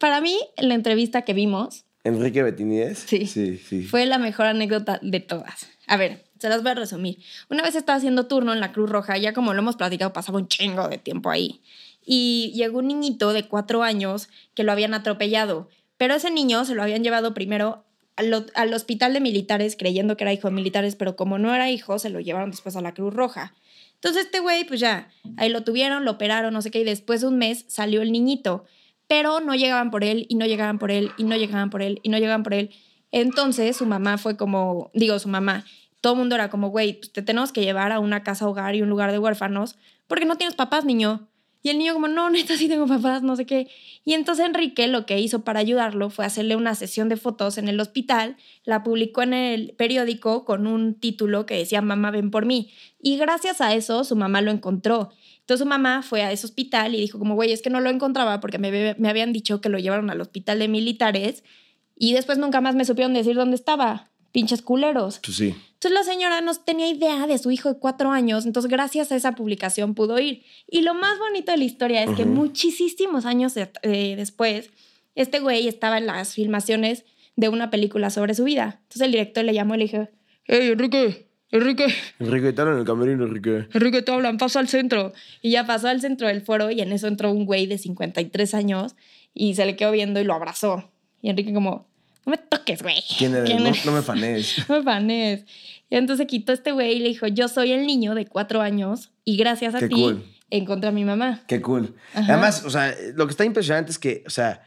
Para 0.00 0.20
mí, 0.20 0.36
la 0.58 0.74
entrevista 0.74 1.22
que 1.22 1.32
vimos 1.32 1.84
Enrique 2.02 2.42
Betinides. 2.42 3.04
Sí. 3.06 3.26
Sí, 3.26 3.56
sí. 3.58 3.84
fue 3.84 4.04
la 4.06 4.18
mejor 4.18 4.46
anécdota 4.46 4.98
de 5.02 5.20
todas. 5.20 5.68
A 5.86 5.96
ver, 5.96 6.24
se 6.40 6.48
las 6.48 6.62
voy 6.64 6.72
a 6.72 6.74
resumir. 6.74 7.18
Una 7.48 7.62
vez 7.62 7.76
estaba 7.76 7.96
haciendo 7.98 8.26
turno 8.26 8.52
en 8.52 8.58
la 8.58 8.72
Cruz 8.72 8.90
Roja, 8.90 9.16
ya 9.18 9.32
como 9.32 9.52
lo 9.54 9.60
hemos 9.60 9.76
platicado, 9.76 10.12
pasaba 10.12 10.38
un 10.38 10.48
chingo 10.48 10.88
de 10.88 10.98
tiempo 10.98 11.30
ahí. 11.30 11.62
Y 12.04 12.50
llegó 12.56 12.80
un 12.80 12.88
niñito 12.88 13.32
de 13.32 13.44
cuatro 13.46 13.84
años 13.84 14.28
que 14.54 14.64
lo 14.64 14.72
habían 14.72 14.92
atropellado. 14.94 15.68
Pero 15.96 16.14
ese 16.14 16.32
niño 16.32 16.64
se 16.64 16.74
lo 16.74 16.82
habían 16.82 17.04
llevado 17.04 17.32
primero 17.34 17.84
al, 18.24 18.46
al 18.54 18.74
hospital 18.74 19.12
de 19.12 19.20
militares 19.20 19.76
creyendo 19.78 20.16
que 20.16 20.24
era 20.24 20.32
hijo 20.32 20.48
de 20.48 20.54
militares, 20.54 20.96
pero 20.96 21.16
como 21.16 21.38
no 21.38 21.54
era 21.54 21.70
hijo, 21.70 21.98
se 21.98 22.10
lo 22.10 22.20
llevaron 22.20 22.50
después 22.50 22.76
a 22.76 22.80
la 22.80 22.94
Cruz 22.94 23.12
Roja. 23.14 23.54
Entonces 23.94 24.24
este 24.24 24.40
güey, 24.40 24.64
pues 24.64 24.80
ya, 24.80 25.08
ahí 25.36 25.48
lo 25.48 25.62
tuvieron, 25.62 26.04
lo 26.04 26.12
operaron, 26.12 26.52
no 26.52 26.60
sé 26.60 26.70
qué, 26.70 26.80
y 26.80 26.84
después 26.84 27.20
de 27.20 27.28
un 27.28 27.38
mes 27.38 27.64
salió 27.68 28.02
el 28.02 28.10
niñito, 28.10 28.64
pero 29.06 29.40
no 29.40 29.54
llegaban 29.54 29.90
por 29.90 30.04
él 30.04 30.26
y 30.28 30.34
no 30.34 30.46
llegaban 30.46 30.78
por 30.78 30.90
él 30.90 31.12
y 31.18 31.24
no 31.24 31.36
llegaban 31.36 31.70
por 31.70 31.82
él 31.82 32.00
y 32.02 32.08
no 32.08 32.18
llegaban 32.18 32.42
por 32.42 32.54
él. 32.54 32.70
Entonces 33.12 33.76
su 33.76 33.86
mamá 33.86 34.18
fue 34.18 34.36
como, 34.36 34.90
digo, 34.94 35.18
su 35.18 35.28
mamá, 35.28 35.64
todo 36.00 36.14
el 36.14 36.18
mundo 36.18 36.34
era 36.34 36.50
como, 36.50 36.70
güey, 36.70 36.94
pues 36.94 37.12
te 37.12 37.22
tenemos 37.22 37.52
que 37.52 37.62
llevar 37.62 37.92
a 37.92 38.00
una 38.00 38.24
casa 38.24 38.48
hogar 38.48 38.74
y 38.74 38.82
un 38.82 38.88
lugar 38.88 39.12
de 39.12 39.18
huérfanos 39.18 39.76
porque 40.08 40.24
no 40.24 40.36
tienes 40.36 40.56
papás, 40.56 40.84
niño. 40.84 41.28
Y 41.62 41.68
el 41.68 41.78
niño 41.78 41.94
como, 41.94 42.08
no, 42.08 42.28
neta, 42.28 42.56
sí 42.56 42.68
tengo 42.68 42.86
papás, 42.86 43.22
no 43.22 43.36
sé 43.36 43.46
qué. 43.46 43.68
Y 44.04 44.14
entonces 44.14 44.46
Enrique 44.46 44.88
lo 44.88 45.06
que 45.06 45.20
hizo 45.20 45.44
para 45.44 45.60
ayudarlo 45.60 46.10
fue 46.10 46.24
hacerle 46.24 46.56
una 46.56 46.74
sesión 46.74 47.08
de 47.08 47.16
fotos 47.16 47.56
en 47.56 47.68
el 47.68 47.78
hospital, 47.78 48.36
la 48.64 48.82
publicó 48.82 49.22
en 49.22 49.32
el 49.32 49.74
periódico 49.74 50.44
con 50.44 50.66
un 50.66 50.94
título 50.94 51.46
que 51.46 51.56
decía, 51.56 51.80
mamá, 51.80 52.10
ven 52.10 52.30
por 52.30 52.46
mí. 52.46 52.70
Y 53.00 53.16
gracias 53.16 53.60
a 53.60 53.74
eso 53.74 54.02
su 54.02 54.16
mamá 54.16 54.40
lo 54.40 54.50
encontró. 54.50 55.10
Entonces 55.40 55.62
su 55.64 55.68
mamá 55.68 56.02
fue 56.02 56.22
a 56.22 56.32
ese 56.32 56.46
hospital 56.46 56.94
y 56.94 57.00
dijo 57.00 57.18
como, 57.18 57.34
güey, 57.34 57.52
es 57.52 57.62
que 57.62 57.70
no 57.70 57.80
lo 57.80 57.90
encontraba 57.90 58.40
porque 58.40 58.58
me, 58.58 58.94
me 58.98 59.08
habían 59.08 59.32
dicho 59.32 59.60
que 59.60 59.68
lo 59.68 59.78
llevaron 59.78 60.10
al 60.10 60.20
hospital 60.20 60.58
de 60.58 60.68
militares 60.68 61.44
y 61.96 62.14
después 62.14 62.38
nunca 62.38 62.60
más 62.60 62.74
me 62.74 62.84
supieron 62.84 63.14
decir 63.14 63.36
dónde 63.36 63.56
estaba. 63.56 64.11
Pinches 64.32 64.62
culeros. 64.62 65.20
Pues 65.22 65.36
sí. 65.36 65.54
Entonces 65.74 65.92
la 65.92 66.04
señora 66.04 66.40
no 66.40 66.54
tenía 66.54 66.88
idea 66.88 67.26
de 67.26 67.38
su 67.38 67.50
hijo 67.50 67.72
de 67.72 67.78
cuatro 67.78 68.10
años, 68.10 68.46
entonces 68.46 68.70
gracias 68.70 69.12
a 69.12 69.16
esa 69.16 69.32
publicación 69.32 69.94
pudo 69.94 70.18
ir. 70.18 70.42
Y 70.68 70.82
lo 70.82 70.94
más 70.94 71.18
bonito 71.18 71.52
de 71.52 71.58
la 71.58 71.64
historia 71.64 72.02
es 72.02 72.10
que 72.16 72.22
Ujú. 72.22 72.32
muchísimos 72.32 73.26
años 73.26 73.54
eh, 73.56 74.14
después, 74.16 74.70
este 75.14 75.40
güey 75.40 75.68
estaba 75.68 75.98
en 75.98 76.06
las 76.06 76.34
filmaciones 76.34 77.04
de 77.36 77.48
una 77.48 77.70
película 77.70 78.10
sobre 78.10 78.34
su 78.34 78.44
vida. 78.44 78.80
Entonces 78.82 79.02
el 79.02 79.12
director 79.12 79.44
le 79.44 79.54
llamó 79.54 79.74
y 79.74 79.78
le 79.78 79.84
dijo, 79.84 80.08
hey 80.46 80.70
Enrique, 80.72 81.28
Enrique, 81.50 81.86
Enrique, 82.18 82.48
están 82.48 82.68
en 82.68 82.78
el 82.78 82.84
camerino, 82.84 83.24
Enrique. 83.24 83.66
Enrique, 83.74 84.00
te 84.02 84.12
hablan, 84.12 84.38
pasa 84.38 84.60
al 84.60 84.68
centro. 84.68 85.12
Y 85.42 85.50
ya 85.50 85.66
pasó 85.66 85.88
al 85.88 86.00
centro 86.00 86.28
del 86.28 86.40
foro 86.40 86.70
y 86.70 86.80
en 86.80 86.92
eso 86.92 87.08
entró 87.08 87.30
un 87.30 87.44
güey 87.44 87.66
de 87.66 87.76
53 87.76 88.54
años 88.54 88.94
y 89.34 89.54
se 89.54 89.66
le 89.66 89.76
quedó 89.76 89.90
viendo 89.92 90.18
y 90.20 90.24
lo 90.24 90.32
abrazó. 90.32 90.90
Y 91.20 91.28
Enrique 91.28 91.52
como, 91.52 91.88
no 92.26 92.30
me 92.30 92.36
toques, 92.38 92.82
güey. 92.82 93.02
¿Quién 93.18 93.34
eres? 93.34 93.50
¿Quién 93.50 93.62
No, 93.62 93.68
eres? 93.70 93.84
no 93.86 93.92
me 93.92 94.02
fanes. 94.02 94.56
No 94.68 94.78
me 94.78 94.82
fanes. 94.82 95.44
Y 95.90 95.96
entonces 95.96 96.26
quitó 96.26 96.52
este 96.52 96.72
güey 96.72 96.92
y 96.96 96.98
le 97.00 97.08
dijo, 97.08 97.26
yo 97.26 97.48
soy 97.48 97.72
el 97.72 97.86
niño 97.86 98.14
de 98.14 98.26
cuatro 98.26 98.60
años 98.62 99.10
y 99.24 99.36
gracias 99.36 99.74
a 99.74 99.78
Qué 99.80 99.88
ti 99.88 99.94
cool. 99.94 100.24
encontré 100.50 100.88
a 100.88 100.92
mi 100.92 101.04
mamá. 101.04 101.42
Qué 101.46 101.60
cool. 101.60 101.94
Ajá. 102.14 102.32
Además, 102.34 102.64
o 102.64 102.70
sea, 102.70 102.94
lo 103.14 103.26
que 103.26 103.32
está 103.32 103.44
impresionante 103.44 103.90
es 103.90 103.98
que, 103.98 104.24
o 104.26 104.30
sea, 104.30 104.62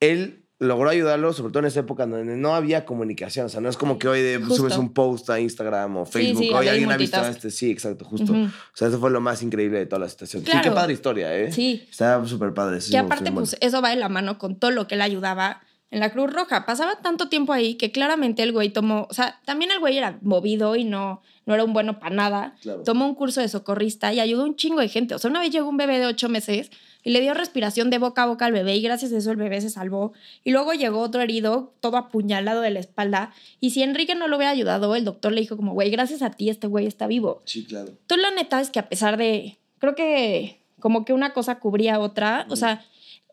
él 0.00 0.44
logró 0.60 0.88
ayudarlo, 0.90 1.32
sobre 1.32 1.50
todo 1.52 1.60
en 1.60 1.66
esa 1.66 1.80
época 1.80 2.04
donde 2.06 2.36
no 2.36 2.54
había 2.54 2.84
comunicación. 2.84 3.46
O 3.46 3.48
sea, 3.48 3.60
no 3.60 3.68
es 3.68 3.76
como 3.76 3.96
que 3.98 4.08
hoy 4.08 4.20
de- 4.20 4.44
subes 4.44 4.76
un 4.76 4.92
post 4.92 5.30
a 5.30 5.38
Instagram 5.40 5.96
o 5.98 6.04
Facebook. 6.04 6.42
sí, 6.42 6.50
hoy 6.52 6.66
alguien 6.68 6.90
ha 6.90 6.96
visto 6.96 7.20
este. 7.24 7.50
Sí, 7.52 7.70
exacto, 7.70 8.04
justo. 8.04 8.32
O 8.32 8.48
sea, 8.74 8.88
eso 8.88 8.98
fue 8.98 9.10
lo 9.10 9.20
más 9.20 9.40
increíble 9.42 9.78
de 9.78 9.86
toda 9.86 10.00
la 10.00 10.08
situación. 10.08 10.44
Sí, 10.44 10.52
qué 10.62 10.70
padre 10.72 10.92
historia, 10.94 11.36
¿eh? 11.36 11.52
Sí. 11.52 11.86
Está 11.90 12.24
súper 12.26 12.52
padre. 12.54 12.76
gustó 12.76 12.98
aparte, 12.98 13.30
pues 13.32 13.56
eso 13.60 13.80
va 13.80 13.90
de 13.90 13.96
la 13.96 14.08
mano 14.08 14.38
con 14.38 14.56
todo 14.58 14.70
lo 14.72 14.86
que 14.88 14.96
él 14.96 15.00
ayudaba 15.00 15.62
en 15.90 16.00
la 16.00 16.10
Cruz 16.10 16.32
Roja. 16.32 16.66
Pasaba 16.66 16.96
tanto 16.96 17.28
tiempo 17.28 17.52
ahí 17.52 17.74
que 17.74 17.92
claramente 17.92 18.42
el 18.42 18.52
güey 18.52 18.70
tomó, 18.70 19.06
o 19.08 19.14
sea, 19.14 19.40
también 19.44 19.70
el 19.70 19.78
güey 19.78 19.96
era 19.96 20.18
movido 20.22 20.76
y 20.76 20.84
no, 20.84 21.22
no 21.46 21.54
era 21.54 21.64
un 21.64 21.72
bueno 21.72 21.98
para 21.98 22.14
nada. 22.14 22.56
Claro. 22.62 22.82
Tomó 22.82 23.06
un 23.06 23.14
curso 23.14 23.40
de 23.40 23.48
socorrista 23.48 24.12
y 24.12 24.20
ayudó 24.20 24.42
a 24.42 24.46
un 24.46 24.56
chingo 24.56 24.80
de 24.80 24.88
gente. 24.88 25.14
O 25.14 25.18
sea, 25.18 25.30
una 25.30 25.40
vez 25.40 25.50
llegó 25.50 25.68
un 25.68 25.76
bebé 25.76 25.98
de 25.98 26.06
ocho 26.06 26.28
meses 26.28 26.70
y 27.02 27.10
le 27.10 27.20
dio 27.20 27.32
respiración 27.32 27.90
de 27.90 27.98
boca 27.98 28.24
a 28.24 28.26
boca 28.26 28.44
al 28.44 28.52
bebé 28.52 28.76
y 28.76 28.82
gracias 28.82 29.12
a 29.12 29.16
eso 29.16 29.30
el 29.30 29.36
bebé 29.36 29.60
se 29.60 29.70
salvó. 29.70 30.12
Y 30.44 30.50
luego 30.50 30.74
llegó 30.74 31.00
otro 31.00 31.22
herido, 31.22 31.72
todo 31.80 31.96
apuñalado 31.96 32.60
de 32.60 32.70
la 32.70 32.80
espalda. 32.80 33.32
Y 33.60 33.70
si 33.70 33.82
Enrique 33.82 34.14
no 34.14 34.28
lo 34.28 34.36
hubiera 34.36 34.50
ayudado, 34.50 34.94
el 34.94 35.04
doctor 35.04 35.32
le 35.32 35.40
dijo 35.40 35.56
como, 35.56 35.72
güey, 35.72 35.90
gracias 35.90 36.22
a 36.22 36.30
ti 36.30 36.50
este 36.50 36.66
güey 36.66 36.86
está 36.86 37.06
vivo. 37.06 37.40
Sí, 37.44 37.64
claro. 37.64 37.88
Entonces, 37.88 38.26
la 38.28 38.34
neta 38.36 38.60
es 38.60 38.70
que 38.70 38.78
a 38.78 38.88
pesar 38.88 39.16
de, 39.16 39.58
creo 39.78 39.94
que 39.94 40.60
como 40.80 41.04
que 41.04 41.12
una 41.12 41.32
cosa 41.32 41.58
cubría 41.58 41.98
otra, 41.98 42.46
o 42.50 42.56
sea, 42.56 42.84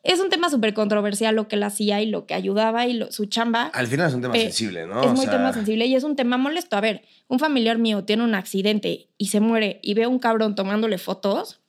es 0.06 0.20
un 0.20 0.30
tema 0.30 0.50
súper 0.50 0.74
controversial 0.74 1.36
lo 1.36 1.48
que 1.48 1.56
él 1.56 1.64
hacía 1.64 2.02
y 2.02 2.06
lo 2.06 2.26
que 2.26 2.34
ayudaba 2.34 2.86
y 2.88 2.94
lo- 2.94 3.12
su 3.12 3.26
chamba. 3.26 3.66
Al 3.74 3.88
final 3.88 4.08
es 4.08 4.14
un 4.14 4.22
tema 4.22 4.36
Eh, 4.36 4.42
sensible, 4.44 4.86
¿no? 4.88 5.02
es 5.04 5.12
O 5.12 5.14
muy 5.14 5.26
sea, 5.26 5.32
tema 5.32 5.52
sensible 5.52 5.86
y 5.88 5.96
es 5.96 6.04
un 6.04 6.16
tema 6.16 6.38
molesto. 6.38 6.78
A 6.78 6.82
ver, 6.82 7.02
un 7.28 7.40
familiar 7.40 7.78
mío 7.78 8.04
tiene 8.06 8.24
un 8.24 8.36
accidente 8.36 9.08
y 9.18 9.28
se 9.28 9.40
muere 9.40 9.80
y 9.82 9.94
veo 9.96 10.08
a 10.08 10.12
un 10.12 10.20
cabrón 10.20 10.56
tomándole 10.56 10.98
fotos, 10.98 11.60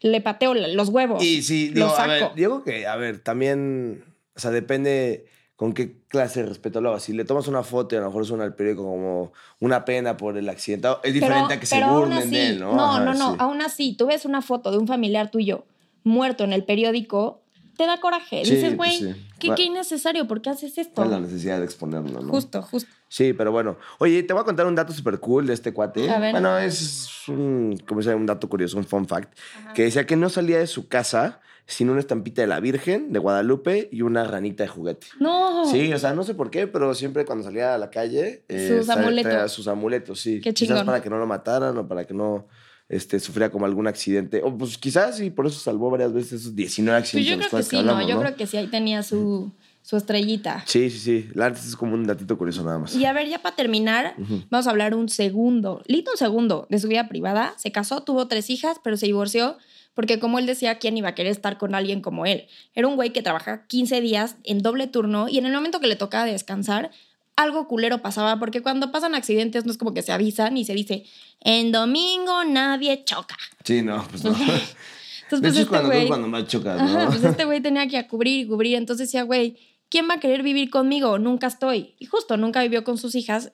le 0.00 0.20
pateo 0.20 0.54
los 0.54 0.88
huevos. 0.88 1.22
Y 1.22 1.42
sí, 1.42 1.68
digo, 1.68 1.94
a 1.96 2.06
ver, 2.08 2.20
saco. 2.22 2.32
digo 2.34 2.64
que, 2.64 2.86
a 2.88 2.96
ver, 2.96 3.20
también, 3.20 4.04
o 4.34 4.40
sea, 4.40 4.50
depende 4.50 5.26
con 5.54 5.74
qué 5.74 5.98
clase 6.08 6.42
de 6.42 6.48
respeto 6.48 6.80
lo 6.80 6.88
hagas. 6.88 7.04
Si 7.04 7.12
le 7.12 7.24
tomas 7.24 7.46
una 7.46 7.62
foto 7.62 7.94
y 7.94 7.98
a 7.98 8.00
lo 8.00 8.08
mejor 8.08 8.26
suena 8.26 8.42
al 8.42 8.54
periódico 8.56 8.82
como 8.82 9.32
una 9.60 9.84
pena 9.84 10.16
por 10.16 10.36
el 10.36 10.48
accidente, 10.48 10.88
es 11.04 11.14
diferente 11.14 11.54
a 11.54 11.60
que 11.60 11.66
se 11.66 11.80
burlen 11.84 12.18
así- 12.18 12.30
de 12.30 12.48
él, 12.48 12.60
¿no? 12.60 12.74
No, 12.74 12.84
Ajá, 12.96 13.04
no, 13.04 13.14
no. 13.14 13.30
sí. 13.32 13.36
Aún 13.38 13.62
así, 13.62 13.94
tú 13.96 14.06
ves 14.06 14.24
una 14.24 14.42
foto 14.42 14.72
de 14.72 14.78
un 14.78 14.88
familiar 14.88 15.30
tuyo 15.30 15.64
muerto 16.02 16.42
en 16.42 16.52
el 16.52 16.64
periódico, 16.64 17.41
te 17.76 17.86
da 17.86 17.98
coraje. 18.00 18.44
Sí, 18.44 18.56
Dices, 18.56 18.74
pues 18.76 19.00
güey, 19.00 19.14
sí. 19.14 19.26
qué, 19.38 19.48
Va- 19.50 19.54
qué 19.54 19.62
innecesario, 19.64 20.26
¿por 20.28 20.40
qué 20.42 20.50
haces 20.50 20.76
esto? 20.78 20.94
¿Cuál 20.94 21.08
es 21.08 21.12
la 21.14 21.20
necesidad 21.20 21.58
de 21.58 21.64
exponerlo, 21.64 22.20
no? 22.20 22.30
Justo, 22.30 22.62
justo. 22.62 22.90
Sí, 23.08 23.32
pero 23.32 23.52
bueno. 23.52 23.76
Oye, 23.98 24.22
te 24.22 24.32
voy 24.32 24.42
a 24.42 24.44
contar 24.44 24.66
un 24.66 24.74
dato 24.74 24.92
súper 24.92 25.18
cool 25.20 25.46
de 25.46 25.52
este 25.54 25.72
cuate. 25.72 26.08
A 26.10 26.18
ver. 26.18 26.32
Bueno, 26.32 26.56
es 26.58 27.08
un, 27.28 27.78
como 27.86 28.00
se 28.02 28.08
llama, 28.08 28.20
un 28.20 28.26
dato 28.26 28.48
curioso, 28.48 28.78
un 28.78 28.84
fun 28.84 29.06
fact, 29.06 29.32
que 29.74 29.82
decía 29.82 30.06
que 30.06 30.16
no 30.16 30.28
salía 30.30 30.58
de 30.58 30.66
su 30.66 30.88
casa 30.88 31.40
sin 31.66 31.90
una 31.90 32.00
estampita 32.00 32.42
de 32.42 32.48
la 32.48 32.58
Virgen 32.58 33.12
de 33.12 33.18
Guadalupe 33.20 33.88
y 33.92 34.02
una 34.02 34.24
ranita 34.24 34.64
de 34.64 34.68
juguete. 34.68 35.06
No. 35.20 35.64
Sí, 35.70 35.92
o 35.92 35.98
sea, 35.98 36.12
no 36.12 36.24
sé 36.24 36.34
por 36.34 36.50
qué, 36.50 36.66
pero 36.66 36.92
siempre 36.94 37.24
cuando 37.24 37.44
salía 37.44 37.74
a 37.74 37.78
la 37.78 37.88
calle... 37.88 38.44
eh, 38.48 38.74
Sus 38.78 38.86
traía- 38.86 39.02
amuletos. 39.02 39.52
sus 39.52 39.68
amuletos, 39.68 40.20
sí. 40.20 40.40
Qué 40.40 40.52
Quizás 40.52 40.68
chingón. 40.76 40.86
para 40.86 41.00
que 41.02 41.08
no 41.08 41.18
lo 41.18 41.26
mataran 41.26 41.76
o 41.78 41.86
para 41.86 42.04
que 42.04 42.14
no 42.14 42.46
este, 42.92 43.18
sufriera 43.18 43.50
como 43.50 43.64
algún 43.66 43.86
accidente. 43.86 44.42
O 44.44 44.56
pues 44.56 44.76
quizás 44.78 45.18
y 45.20 45.30
por 45.30 45.46
eso 45.46 45.58
salvó 45.58 45.90
varias 45.90 46.12
veces 46.12 46.42
esos 46.42 46.54
19 46.54 47.00
Pues 47.00 47.08
accidentes. 47.08 47.30
yo 47.30 47.36
de 47.36 47.42
los 47.42 47.48
creo 47.50 47.60
que 47.62 47.68
sí, 47.70 47.76
hablamos, 47.76 48.02
¿no? 48.02 48.08
Yo 48.08 48.20
creo 48.20 48.36
que 48.36 48.46
sí, 48.46 48.56
ahí 48.58 48.66
tenía 48.66 49.02
su, 49.02 49.50
su 49.80 49.96
estrellita. 49.96 50.62
Sí, 50.66 50.90
sí, 50.90 50.98
sí. 50.98 51.28
La 51.34 51.44
verdad 51.48 51.64
es 51.64 51.74
como 51.74 51.94
un 51.94 52.06
datito 52.06 52.36
curioso 52.36 52.62
nada 52.62 52.78
más. 52.78 52.94
Y 52.94 53.04
a 53.06 53.12
ver, 53.12 53.28
ya 53.28 53.40
para 53.40 53.56
terminar, 53.56 54.14
vamos 54.50 54.66
a 54.66 54.70
hablar 54.70 54.94
un 54.94 55.08
segundo, 55.08 55.82
lito 55.86 56.10
un 56.12 56.18
segundo 56.18 56.66
de 56.70 56.78
su 56.78 56.86
vida 56.88 57.08
privada. 57.08 57.54
Se 57.56 57.72
casó, 57.72 58.02
tuvo 58.02 58.28
tres 58.28 58.50
hijas, 58.50 58.76
pero 58.84 58.96
se 58.96 59.06
divorció 59.06 59.56
porque 59.94 60.18
como 60.18 60.38
él 60.38 60.46
decía, 60.46 60.78
¿quién 60.78 60.96
iba 60.96 61.08
a 61.10 61.14
querer 61.14 61.32
estar 61.32 61.58
con 61.58 61.74
alguien 61.74 62.00
como 62.00 62.24
él? 62.26 62.46
Era 62.74 62.88
un 62.88 62.96
güey 62.96 63.10
que 63.12 63.22
trabajaba 63.22 63.66
15 63.66 64.00
días 64.00 64.36
en 64.44 64.60
doble 64.60 64.86
turno 64.86 65.28
y 65.28 65.38
en 65.38 65.46
el 65.46 65.52
momento 65.52 65.80
que 65.80 65.86
le 65.86 65.96
tocaba 65.96 66.24
descansar, 66.24 66.90
algo 67.36 67.66
culero 67.68 68.02
pasaba, 68.02 68.38
porque 68.38 68.62
cuando 68.62 68.92
pasan 68.92 69.14
accidentes 69.14 69.64
no 69.64 69.72
es 69.72 69.78
como 69.78 69.94
que 69.94 70.02
se 70.02 70.12
avisan 70.12 70.56
y 70.56 70.64
se 70.64 70.74
dice, 70.74 71.04
en 71.40 71.72
domingo 71.72 72.44
nadie 72.44 73.04
choca. 73.04 73.36
Sí, 73.64 73.82
no, 73.82 74.06
pues 74.08 74.24
no. 74.24 74.36
Entonces, 75.32 75.40
de 75.40 75.40
pues 75.40 75.42
hecho, 75.42 75.48
es 75.50 75.56
este 75.58 75.68
cuando, 75.68 76.08
cuando 76.08 76.28
más 76.28 76.46
chocas, 76.46 76.82
¿no? 76.82 76.98
Ajá, 76.98 77.08
pues 77.08 77.24
este 77.24 77.44
güey 77.46 77.60
tenía 77.60 77.88
que 77.88 78.06
cubrir 78.06 78.40
y 78.40 78.46
cubrir. 78.46 78.76
Entonces 78.76 79.08
decía, 79.08 79.22
güey, 79.22 79.56
¿quién 79.88 80.08
va 80.08 80.14
a 80.14 80.20
querer 80.20 80.42
vivir 80.42 80.68
conmigo? 80.68 81.18
Nunca 81.18 81.46
estoy. 81.46 81.94
Y 81.98 82.06
justo, 82.06 82.36
nunca 82.36 82.62
vivió 82.62 82.84
con 82.84 82.98
sus 82.98 83.14
hijas. 83.14 83.52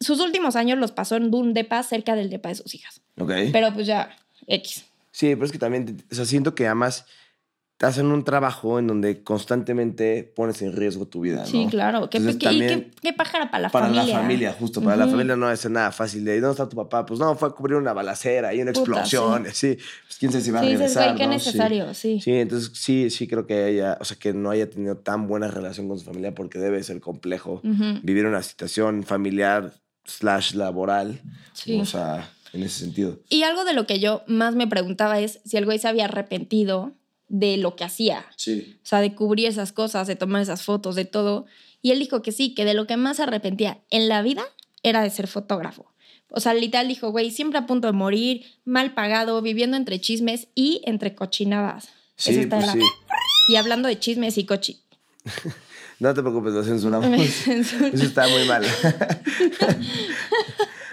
Sus 0.00 0.20
últimos 0.20 0.56
años 0.56 0.78
los 0.78 0.92
pasó 0.92 1.16
en 1.16 1.34
un 1.34 1.52
depa 1.52 1.82
cerca 1.82 2.16
del 2.16 2.30
depa 2.30 2.48
de 2.48 2.54
sus 2.54 2.74
hijas. 2.74 3.02
Ok. 3.18 3.32
Pero 3.52 3.72
pues 3.74 3.86
ya, 3.86 4.16
X. 4.46 4.86
Sí, 5.10 5.28
pero 5.34 5.44
es 5.44 5.52
que 5.52 5.58
también, 5.58 6.02
o 6.10 6.14
sea, 6.14 6.24
siento 6.24 6.54
que 6.54 6.66
además 6.66 7.06
te 7.76 7.86
hacen 7.86 8.06
un 8.06 8.22
trabajo 8.22 8.78
en 8.78 8.86
donde 8.86 9.24
constantemente 9.24 10.22
pones 10.36 10.62
en 10.62 10.74
riesgo 10.76 11.06
tu 11.06 11.22
vida, 11.22 11.40
¿no? 11.40 11.46
Sí, 11.46 11.66
claro. 11.68 12.08
¿Qué, 12.08 12.18
Entonces, 12.18 12.38
qué- 12.40 12.90
qué, 13.02 13.12
para 13.12 13.40
la 13.60 13.68
para 13.70 13.86
familia. 13.88 14.04
la 14.14 14.20
familia, 14.20 14.52
justo, 14.58 14.80
para 14.80 14.96
la 14.96 15.08
familia 15.08 15.34
no 15.34 15.50
es 15.50 15.68
nada 15.68 15.90
fácil. 15.90 16.24
De, 16.24 16.40
¿dónde 16.40 16.52
está 16.52 16.68
tu 16.68 16.76
papá? 16.76 17.04
Pues 17.04 17.18
no, 17.18 17.34
fue 17.34 17.48
a 17.48 17.50
cubrir 17.50 17.76
una 17.76 17.92
balacera 17.92 18.54
y 18.54 18.62
una 18.62 18.72
Puta, 18.72 18.90
explosión, 19.00 19.46
sí. 19.52 19.76
Pues 20.06 20.18
quién 20.18 20.30
sabe 20.30 20.44
si 20.44 20.50
va 20.52 20.60
Sí, 20.60 20.66
a 20.66 20.68
regresar, 20.70 21.04
güey, 21.08 21.16
qué 21.18 21.26
¿no? 21.26 21.32
Sí. 21.38 21.46
necesario, 21.46 21.94
sí. 21.94 22.20
Sí, 22.20 22.32
entonces 22.32 22.70
sí, 22.74 23.10
sí 23.10 23.26
creo 23.26 23.44
que 23.46 23.68
ella, 23.68 23.98
o 24.00 24.04
sea, 24.04 24.16
que 24.18 24.32
no 24.32 24.50
haya 24.50 24.70
tenido 24.70 24.96
tan 24.98 25.26
buena 25.26 25.48
relación 25.48 25.88
con 25.88 25.98
su 25.98 26.04
familia 26.04 26.32
porque 26.34 26.60
debe 26.60 26.82
ser 26.84 27.00
complejo 27.00 27.60
vivir 28.02 28.24
una 28.26 28.42
situación 28.42 29.02
familiar 29.02 29.72
slash 30.04 30.54
laboral, 30.54 31.20
Sí. 31.54 31.80
o 31.80 31.84
sea, 31.84 32.30
en 32.52 32.62
ese 32.62 32.80
sentido. 32.84 33.18
Y 33.30 33.42
algo 33.42 33.64
de 33.64 33.72
lo 33.72 33.84
que 33.86 33.98
yo 33.98 34.22
más 34.28 34.54
me 34.54 34.68
preguntaba 34.68 35.18
es 35.18 35.40
si 35.44 35.56
el 35.56 35.64
güey 35.64 35.78
se 35.80 35.88
había 35.88 36.04
arrepentido 36.04 36.92
de 37.36 37.56
lo 37.56 37.74
que 37.74 37.82
hacía. 37.84 38.24
Sí. 38.36 38.78
O 38.82 38.86
sea, 38.86 39.00
de 39.00 39.14
cubrir 39.14 39.48
esas 39.48 39.72
cosas, 39.72 40.06
de 40.06 40.14
tomar 40.14 40.40
esas 40.40 40.62
fotos, 40.62 40.94
de 40.94 41.04
todo. 41.04 41.46
Y 41.82 41.90
él 41.90 41.98
dijo 41.98 42.22
que 42.22 42.30
sí, 42.30 42.54
que 42.54 42.64
de 42.64 42.74
lo 42.74 42.86
que 42.86 42.96
más 42.96 43.18
arrepentía 43.18 43.80
en 43.90 44.08
la 44.08 44.22
vida 44.22 44.44
era 44.84 45.02
de 45.02 45.10
ser 45.10 45.26
fotógrafo. 45.26 45.92
O 46.28 46.38
sea, 46.40 46.54
literal 46.54 46.86
dijo, 46.88 47.10
güey, 47.10 47.30
siempre 47.32 47.58
a 47.58 47.66
punto 47.66 47.88
de 47.88 47.92
morir, 47.92 48.44
mal 48.64 48.94
pagado, 48.94 49.40
viviendo 49.42 49.76
entre 49.76 50.00
chismes 50.00 50.46
y 50.54 50.80
entre 50.84 51.14
cochinadas. 51.14 51.86
Eso 52.16 52.32
Sí, 52.32 52.38
está 52.40 52.56
pues 52.56 52.66
la- 52.68 52.72
sí. 52.74 52.80
Y 53.48 53.56
hablando 53.56 53.88
de 53.88 53.98
chismes 53.98 54.38
y 54.38 54.46
cochi. 54.46 54.80
No 56.00 56.12
te 56.12 56.22
preocupes, 56.22 56.52
lo 56.52 56.64
censuramos. 56.64 57.08
Eso 57.46 57.86
está 58.04 58.26
muy 58.26 58.46
mal. 58.48 58.64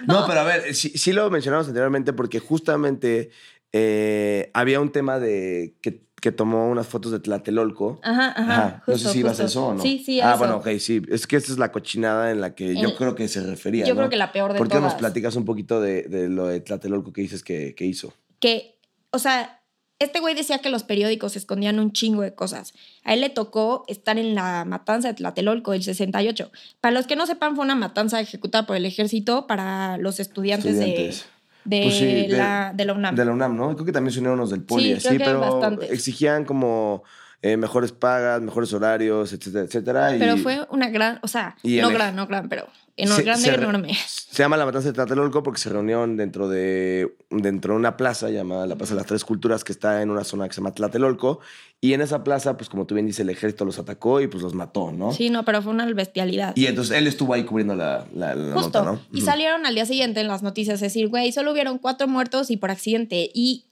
no, 0.06 0.26
pero 0.26 0.40
a 0.40 0.44
ver, 0.44 0.74
sí, 0.74 0.90
sí 0.96 1.12
lo 1.12 1.30
mencionamos 1.30 1.66
anteriormente 1.66 2.12
porque 2.12 2.38
justamente 2.38 3.30
eh, 3.72 4.50
había 4.54 4.80
un 4.80 4.92
tema 4.92 5.18
de 5.18 5.74
que, 5.82 6.02
que 6.22 6.30
tomó 6.32 6.68
unas 6.70 6.86
fotos 6.86 7.10
de 7.12 7.18
Tlatelolco. 7.18 7.98
Ajá, 8.02 8.32
ajá. 8.36 8.82
no 8.86 8.96
sé 8.96 9.08
si 9.10 9.18
ibas 9.18 9.40
a 9.40 9.44
eso 9.46 9.66
o 9.66 9.74
no. 9.74 9.82
Sí, 9.82 10.00
sí, 10.06 10.20
a 10.20 10.28
Ah, 10.28 10.30
eso. 10.30 10.38
bueno, 10.38 10.56
ok, 10.58 10.68
sí. 10.78 11.02
Es 11.10 11.26
que 11.26 11.36
esta 11.36 11.50
es 11.52 11.58
la 11.58 11.72
cochinada 11.72 12.30
en 12.30 12.40
la 12.40 12.54
que 12.54 12.74
yo 12.80 12.94
creo 12.94 13.14
que 13.16 13.26
se 13.28 13.42
refería. 13.44 13.84
yo 13.84 13.94
¿no? 13.94 13.98
creo 14.02 14.10
que 14.10 14.16
la 14.16 14.30
peor 14.32 14.52
de 14.52 14.58
¿Por 14.58 14.68
qué 14.68 14.80
nos 14.80 14.94
platicas 14.94 15.34
un 15.36 15.44
poquito 15.44 15.80
de, 15.80 16.04
de 16.04 16.28
lo 16.28 16.46
de 16.46 16.60
Tlatelolco 16.60 17.12
que 17.12 17.22
dices 17.22 17.42
que, 17.42 17.74
que 17.74 17.84
hizo? 17.84 18.14
que, 18.38 18.78
o 19.10 19.18
sea, 19.18 19.58
este 19.98 20.18
güey 20.20 20.34
decía 20.34 20.58
que 20.58 20.68
los 20.68 20.82
periódicos 20.84 21.36
escondían 21.36 21.78
un 21.78 21.92
chingo 21.92 22.22
de 22.22 22.34
cosas. 22.34 22.72
A 23.04 23.14
él 23.14 23.20
le 23.20 23.28
tocó 23.30 23.84
estar 23.88 24.18
en 24.18 24.34
la 24.34 24.64
matanza 24.64 25.08
de 25.08 25.14
Tlatelolco 25.14 25.72
del 25.72 25.82
68. 25.82 26.50
Para 26.80 26.92
los 26.94 27.06
que 27.06 27.14
no 27.16 27.26
sepan, 27.26 27.54
fue 27.56 27.64
una 27.64 27.74
matanza 27.76 28.20
ejecutada 28.20 28.66
por 28.66 28.76
el 28.76 28.84
ejército 28.86 29.46
para 29.46 29.98
los 29.98 30.18
estudiantes, 30.20 30.72
Estudiantes. 30.74 31.18
de, 31.20 31.31
de, 31.64 31.82
Pues 31.82 31.94
sí, 31.96 32.04
de- 32.06 32.28
la, 32.36 32.72
de 32.74 32.84
la 32.84 32.92
UNAM. 32.92 33.14
De 33.14 33.24
la 33.24 33.32
UNAM, 33.32 33.56
¿no? 33.56 33.74
Creo 33.74 33.86
que 33.86 33.92
también 33.92 34.12
se 34.12 34.18
unieron 34.20 34.38
los 34.38 34.50
del 34.50 34.62
Poli, 34.62 34.84
Sí, 34.84 34.92
así, 34.94 35.08
creo 35.08 35.18
que 35.18 35.24
pero 35.24 35.40
bastantes. 35.40 35.90
exigían 35.90 36.44
como 36.44 37.02
eh, 37.44 37.56
mejores 37.56 37.90
pagas, 37.92 38.40
mejores 38.40 38.72
horarios, 38.72 39.32
etcétera, 39.32 39.64
etcétera. 39.64 40.16
y- 40.16 40.18
Pero 40.20 40.36
fue 40.36 40.66
una 40.70 40.88
gran, 40.90 41.18
o 41.22 41.28
sea, 41.28 41.56
no 41.64 41.90
gran, 41.90 42.14
no 42.14 42.26
gran, 42.28 42.48
pero 42.48 42.66
eno- 42.96 43.16
Se- 43.16 43.22
grande, 43.22 43.44
se 43.48 43.54
enorme. 43.54 43.94
Se 44.06 44.42
llama 44.42 44.56
la 44.56 44.64
matanza 44.64 44.88
de 44.88 44.94
Tlatelolco 44.94 45.42
porque 45.42 45.60
se 45.60 45.68
reunieron 45.68 46.16
dentro 46.16 46.48
de, 46.48 47.14
dentro 47.30 47.74
de 47.74 47.78
una 47.80 47.96
plaza 47.96 48.30
llamada 48.30 48.66
la 48.66 48.76
Plaza 48.76 48.94
de 48.94 48.98
las 49.00 49.06
Tres 49.06 49.24
Culturas 49.24 49.62
que 49.64 49.72
está 49.72 50.00
en 50.02 50.10
una 50.10 50.24
zona 50.24 50.48
que 50.48 50.54
se 50.54 50.60
llama 50.60 50.74
Tlatelolco. 50.74 51.40
Y 51.80 51.94
en 51.94 52.00
esa 52.00 52.22
plaza, 52.24 52.56
pues 52.56 52.68
como 52.70 52.86
tú 52.86 52.94
bien 52.94 53.06
dices, 53.06 53.20
el 53.20 53.30
ejército 53.30 53.64
los 53.64 53.78
atacó 53.78 54.20
y 54.20 54.28
pues 54.28 54.42
los 54.42 54.54
mató, 54.54 54.92
¿no? 54.92 55.12
Sí, 55.12 55.30
no, 55.30 55.44
pero 55.44 55.60
fue 55.62 55.72
una 55.72 55.84
bestialidad. 55.92 56.54
Y 56.56 56.66
entonces 56.66 56.96
él 56.96 57.06
estuvo 57.06 57.34
ahí 57.34 57.44
cubriendo 57.44 57.74
la, 57.74 58.06
la, 58.14 58.34
la 58.34 58.52
Justo. 58.54 58.82
nota, 58.82 58.92
¿no? 58.92 59.00
Y 59.12 59.16
Ujú. 59.18 59.26
salieron 59.26 59.66
al 59.66 59.74
día 59.74 59.84
siguiente 59.84 60.20
en 60.20 60.28
las 60.28 60.42
noticias 60.42 60.80
a 60.80 60.84
decir, 60.84 61.08
güey, 61.08 61.32
solo 61.32 61.52
hubieron 61.52 61.78
cuatro 61.78 62.06
muertos 62.08 62.50
y 62.50 62.56
por 62.56 62.70
accidente. 62.70 63.30
Y 63.34 63.64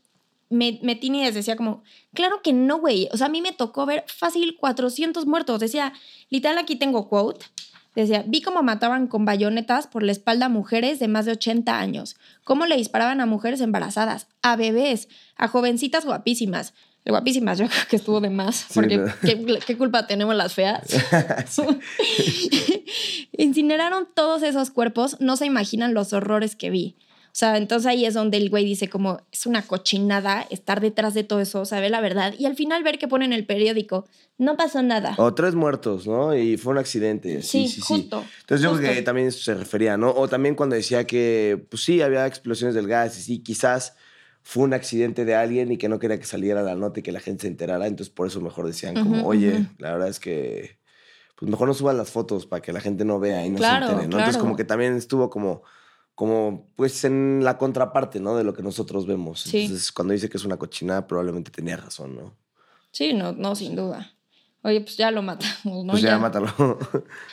me, 0.49 0.81
Metini 0.83 1.31
decía 1.31 1.55
como, 1.57 1.85
claro 2.13 2.43
que 2.43 2.53
no, 2.53 2.79
güey. 2.81 3.09
O 3.13 3.17
sea, 3.17 3.27
a 3.27 3.31
mí 3.31 3.41
me 3.41 3.53
tocó 3.53 3.87
ver 3.87 4.05
fácil 4.09 4.57
400 4.59 5.25
muertos. 5.27 5.61
Decía, 5.61 5.93
literal, 6.31 6.59
aquí 6.59 6.75
tengo 6.77 7.09
quote. 7.09 7.47
Decía, 7.95 8.25
vi 8.27 8.41
cómo 8.41 8.63
mataban 8.63 9.09
con 9.09 9.25
bayonetas 9.25 9.87
por 9.87 10.03
la 10.03 10.13
espalda 10.13 10.47
a 10.47 10.49
mujeres 10.49 11.01
de 11.01 11.09
más 11.09 11.25
de 11.25 11.33
80 11.33 11.79
años. 11.79 12.17
Cómo 12.45 12.67
le 12.67 12.77
disparaban 12.77 13.21
a 13.21 13.27
mujeres 13.27 13.61
embarazadas, 13.61 14.29
a 14.43 14.57
bebés, 14.57 15.09
a 15.37 15.49
jovencitas 15.49 16.05
guapísimas. 16.05 16.73
Guapísimas, 17.05 17.59
yo 17.59 17.67
creo 17.69 17.87
que 17.89 17.97
estuvo 17.97 18.21
de 18.21 18.31
más. 18.31 18.67
Porque. 18.75 19.05
¿qué, 19.23 19.59
qué 19.67 19.77
culpa 19.77 20.07
tenemos 20.07 20.35
las 20.37 20.55
feas? 20.55 20.83
Incineraron 23.33 24.09
todos 24.15 24.43
esos 24.43 24.71
cuerpos, 24.71 25.17
no 25.21 25.37
se 25.37 25.47
imaginan 25.47 25.95
los 25.95 26.13
horrores 26.13 26.57
que 26.57 26.71
vi. 26.71 26.97
O 27.33 27.37
sea, 27.41 27.57
entonces 27.57 27.87
ahí 27.87 28.05
es 28.05 28.15
donde 28.15 28.37
el 28.37 28.51
güey 28.51 28.65
dice 28.65 28.89
como 28.89 29.21
es 29.33 29.47
una 29.47 29.63
cochinada 29.63 30.43
estar 30.51 30.81
detrás 30.81 31.15
de 31.15 31.23
todo 31.25 31.41
eso, 31.41 31.65
saber 31.65 31.91
la 31.91 32.01
verdad 32.01 32.35
y 32.39 32.47
al 32.47 32.57
final 32.57 32.83
ver 32.83 32.99
que 32.99 33.09
pone 33.09 33.25
en 33.25 33.33
el 33.33 33.47
periódico, 33.47 34.05
no 34.37 34.57
pasó 34.57 34.83
nada. 34.83 35.15
O 35.19 35.33
tres 35.35 35.55
muertos, 35.55 36.07
¿no? 36.07 36.35
Y 36.37 36.57
fue 36.57 36.73
un 36.73 36.79
accidente. 36.79 37.43
Sí, 37.43 37.69
Sí, 37.69 37.69
sí, 37.69 37.75
sí. 37.75 37.95
justo, 37.95 38.25
Entonces 38.41 38.63
yo 38.65 38.71
justo. 38.71 38.83
creo 38.83 38.95
que 38.97 39.03
también 39.03 39.29
eso 39.29 39.41
se 39.43 39.55
refería, 39.55 39.97
¿no? 39.97 40.11
O 40.11 40.29
también 40.29 40.55
cuando 40.55 40.75
decía 40.77 41.05
que, 41.07 41.65
pues 41.71 41.85
sí, 41.85 42.03
había 42.03 42.27
explosiones 42.27 42.75
del 42.75 42.87
gas 42.89 43.19
y 43.19 43.23
sí, 43.23 43.39
quizás 43.43 43.95
fue 44.43 44.65
un 44.65 44.73
accidente 44.75 45.25
de 45.25 45.35
alguien 45.35 45.71
y 45.71 45.77
que 45.79 45.89
no 45.89 45.99
quería 45.99 46.19
que 46.19 46.25
saliera 46.25 46.63
la 46.63 46.75
nota 46.75 47.01
y 47.01 47.03
que 47.03 47.13
la 47.13 47.21
gente 47.21 47.43
se 47.43 47.49
enterara. 47.49 47.87
Entonces 47.87 48.13
por 48.13 48.27
eso 48.27 48.41
mejor 48.41 48.67
decían 48.67 48.95
como, 49.03 49.27
oye, 49.27 49.67
la 49.79 49.93
verdad 49.93 50.09
es 50.09 50.19
que, 50.19 50.79
pues 51.37 51.51
mejor 51.51 51.69
no 51.69 51.75
suban 51.75 51.97
las 51.97 52.11
fotos 52.11 52.47
para 52.47 52.61
que 52.63 52.73
la 52.73 52.81
gente 52.81 53.05
no 53.05 53.21
vea 53.21 53.45
y 53.47 53.51
no 53.51 53.59
Claro, 53.59 53.87
se 53.87 53.93
entere, 53.93 54.09
¿no? 54.09 54.19
Entonces 54.19 54.41
como 54.41 54.57
que 54.57 54.65
también 54.65 54.97
estuvo 54.97 55.29
como, 55.31 55.63
como, 56.21 56.69
pues 56.77 57.03
en 57.05 57.41
la 57.43 57.57
contraparte, 57.57 58.21
¿no? 58.21 58.37
De 58.37 58.45
lo 58.45 58.53
que 58.53 58.63
nosotros 58.63 59.07
vemos. 59.07 59.41
Sí. 59.41 59.63
Entonces 59.63 59.91
cuando 59.91 60.13
dice 60.13 60.29
que 60.29 60.37
es 60.37 60.45
una 60.45 60.59
cochinada, 60.59 61.07
probablemente 61.07 61.51
tenía 61.51 61.79
razón, 61.79 62.15
¿no? 62.15 62.37
Sí, 62.93 63.15
no, 63.15 63.33
no, 63.33 63.57
sin 63.57 63.75
duda. 63.75 64.13
Oye, 64.61 64.83
pues 64.83 64.99
ya 64.99 65.11
lo 65.11 65.23
matamos, 65.23 65.83
¿no? 65.83 65.93
Pues 65.93 66.03
ya, 66.03 66.19
mátalo. 66.19 66.53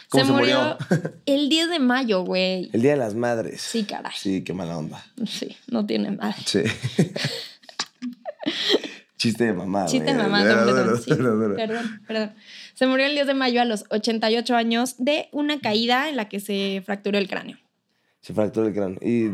¿Cómo 0.10 0.26
se, 0.26 0.32
murió? 0.32 0.78
el 1.26 1.50
10 1.50 1.70
de 1.70 1.80
mayo, 1.80 2.24
güey. 2.24 2.70
El 2.72 2.82
Día 2.82 2.92
de 2.92 2.98
las 2.98 3.14
Madres. 3.14 3.60
Sí, 3.60 3.84
caray. 3.84 4.14
Sí, 4.16 4.46
qué 4.46 4.54
mala 4.54 4.78
onda. 4.78 5.06
Sí, 5.26 5.58
no 5.68 5.86
tiene 5.86 6.12
madre. 6.12 6.38
Sí. 6.46 6.64
Chiste 9.18 9.48
de 9.48 9.54
mamá. 9.54 9.86
Chiste 9.88 10.14
güey. 10.14 10.30
mamá, 10.30 10.44
perdón, 10.44 11.02
sí. 11.02 11.10
Perdón, 11.10 12.02
perdón. 12.08 12.36
Se 12.74 12.88
murió 12.88 13.06
el 13.06 13.16
10 13.16 13.28
de 13.28 13.34
mayo 13.34 13.62
a 13.62 13.66
los 13.66 13.84
88 13.90 14.56
años 14.56 14.96
de 14.98 15.28
una 15.34 15.60
caída 15.60 16.08
en 16.08 16.16
la 16.16 16.30
que 16.30 16.40
se 16.40 16.82
fracturó 16.86 17.18
el 17.18 17.28
cráneo. 17.28 17.58
Se 18.28 18.34
fracturó 18.34 18.68
el 18.68 18.74
cráneo. 18.74 19.00
Y 19.02 19.32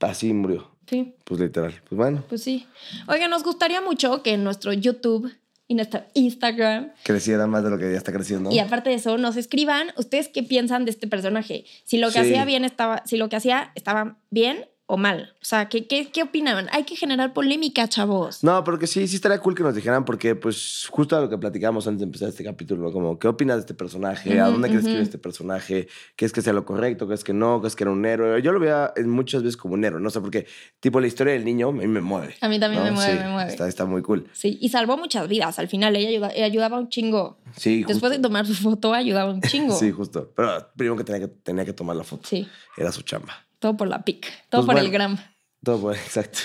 así 0.00 0.30
murió. 0.34 0.70
Sí, 0.86 1.14
Pues 1.24 1.40
literal. 1.40 1.72
Pues 1.88 1.96
bueno, 1.96 2.22
pues 2.28 2.42
sí. 2.42 2.66
Oiga, 3.08 3.28
nos 3.28 3.42
gustaría 3.42 3.80
mucho 3.80 4.22
que 4.22 4.34
en 4.34 4.44
nuestro 4.44 4.74
YouTube 4.74 5.32
y 5.66 5.74
nuestro 5.74 6.02
Instagram, 6.12 6.92
creciera 7.02 7.46
más 7.46 7.64
de 7.64 7.70
lo 7.70 7.78
que 7.78 7.90
ya 7.90 7.96
está 7.96 8.12
creciendo. 8.12 8.52
y 8.52 8.58
aparte 8.58 8.90
de 8.90 8.96
eso, 8.96 9.16
nos 9.16 9.36
escriban 9.38 9.88
ustedes 9.96 10.28
qué 10.28 10.42
piensan 10.42 10.84
de 10.84 10.90
este 10.90 11.08
personaje. 11.08 11.64
Si 11.84 11.96
lo 11.96 12.08
que 12.08 12.12
Sí. 12.12 12.18
hacía 12.20 12.44
bien 12.44 12.64
estaba, 12.66 13.02
si 13.06 13.16
lo 13.16 13.28
que 13.30 13.36
hacía 13.36 13.72
estaba 13.74 14.18
bien 14.30 14.66
o 14.88 14.96
mal. 14.96 15.34
O 15.42 15.44
sea, 15.44 15.68
¿qué, 15.68 15.86
qué, 15.86 16.10
qué 16.12 16.22
opinaban? 16.22 16.68
Hay 16.72 16.84
que 16.84 16.94
generar 16.96 17.32
polémica, 17.32 17.88
chavos. 17.88 18.44
No, 18.44 18.62
porque 18.62 18.86
sí, 18.86 19.06
sí 19.08 19.16
estaría 19.16 19.38
cool 19.40 19.54
que 19.54 19.62
nos 19.64 19.74
dijeran, 19.74 20.04
porque 20.04 20.36
pues 20.36 20.86
justo 20.90 21.16
a 21.16 21.20
lo 21.20 21.28
que 21.28 21.36
platicábamos 21.38 21.86
antes 21.88 22.00
de 22.00 22.04
empezar 22.04 22.28
este 22.28 22.44
capítulo, 22.44 22.92
como, 22.92 23.18
¿qué 23.18 23.26
opinas 23.28 23.56
de 23.56 23.60
este 23.60 23.74
personaje? 23.74 24.38
¿A 24.40 24.46
dónde 24.46 24.68
crees 24.68 24.82
que 24.84 24.88
ujú. 24.90 24.94
iba 24.96 25.02
este 25.02 25.18
personaje? 25.18 25.88
¿Crees 26.14 26.32
que 26.32 26.40
sea 26.42 26.52
lo 26.52 26.64
correcto? 26.64 27.06
¿Crees 27.06 27.24
que 27.24 27.32
no? 27.32 27.60
¿Crees 27.60 27.74
que 27.74 27.84
era 27.84 27.90
un 27.90 28.04
héroe? 28.04 28.40
Yo 28.42 28.52
lo 28.52 28.60
veía 28.60 28.92
muchas 29.04 29.42
veces 29.42 29.56
como 29.56 29.74
un 29.74 29.84
héroe, 29.84 30.00
no 30.00 30.10
sé, 30.10 30.20
porque 30.20 30.46
tipo 30.80 31.00
la 31.00 31.08
historia 31.08 31.32
del 31.32 31.44
niño 31.44 31.68
a 31.68 31.72
mí 31.72 31.86
me 31.88 32.00
mueve. 32.00 32.36
A 32.40 32.48
mí 32.48 32.60
también 32.60 32.82
¿no? 32.84 32.90
me 32.90 32.94
mueve, 32.96 33.12
Sí, 33.12 33.18
me 33.18 33.28
mueve. 33.30 33.50
Está, 33.50 33.66
está 33.68 33.84
muy 33.86 34.02
cool. 34.02 34.28
Sí, 34.32 34.56
y 34.60 34.68
salvó 34.68 34.96
muchas 34.96 35.26
vidas. 35.28 35.58
Al 35.58 35.66
final, 35.68 35.96
ella, 35.96 36.10
ayuda- 36.10 36.32
ella 36.34 36.44
ayudaba 36.46 36.78
un 36.78 36.88
chingo. 36.88 37.38
Sí, 37.56 37.82
justo. 37.82 37.92
Después 37.92 38.12
de 38.12 38.18
tomar 38.20 38.46
su 38.46 38.54
foto, 38.54 38.92
ayudaba 38.94 39.30
un 39.32 39.40
chingo. 39.40 39.74
Sí, 39.78 39.90
justo. 39.90 40.32
Pero 40.36 40.70
primero 40.76 40.96
que 40.96 41.04
tenía 41.04 41.20
que, 41.26 41.28
tenía 41.28 41.64
que 41.64 41.72
tomar 41.72 41.96
la 41.96 42.04
foto. 42.04 42.22
Sí, 42.28 42.48
Era 42.76 42.92
su 42.92 43.02
chamba. 43.02 43.45
Todo 43.58 43.76
por 43.76 43.88
la 43.88 44.02
pic, 44.04 44.26
todo 44.48 44.60
Pues 44.62 44.66
por 44.66 44.74
bueno. 44.74 44.80
el 44.86 44.90
gram. 44.92 45.18
Todo 45.64 45.78
bueno, 45.78 46.00
exacto. 46.00 46.38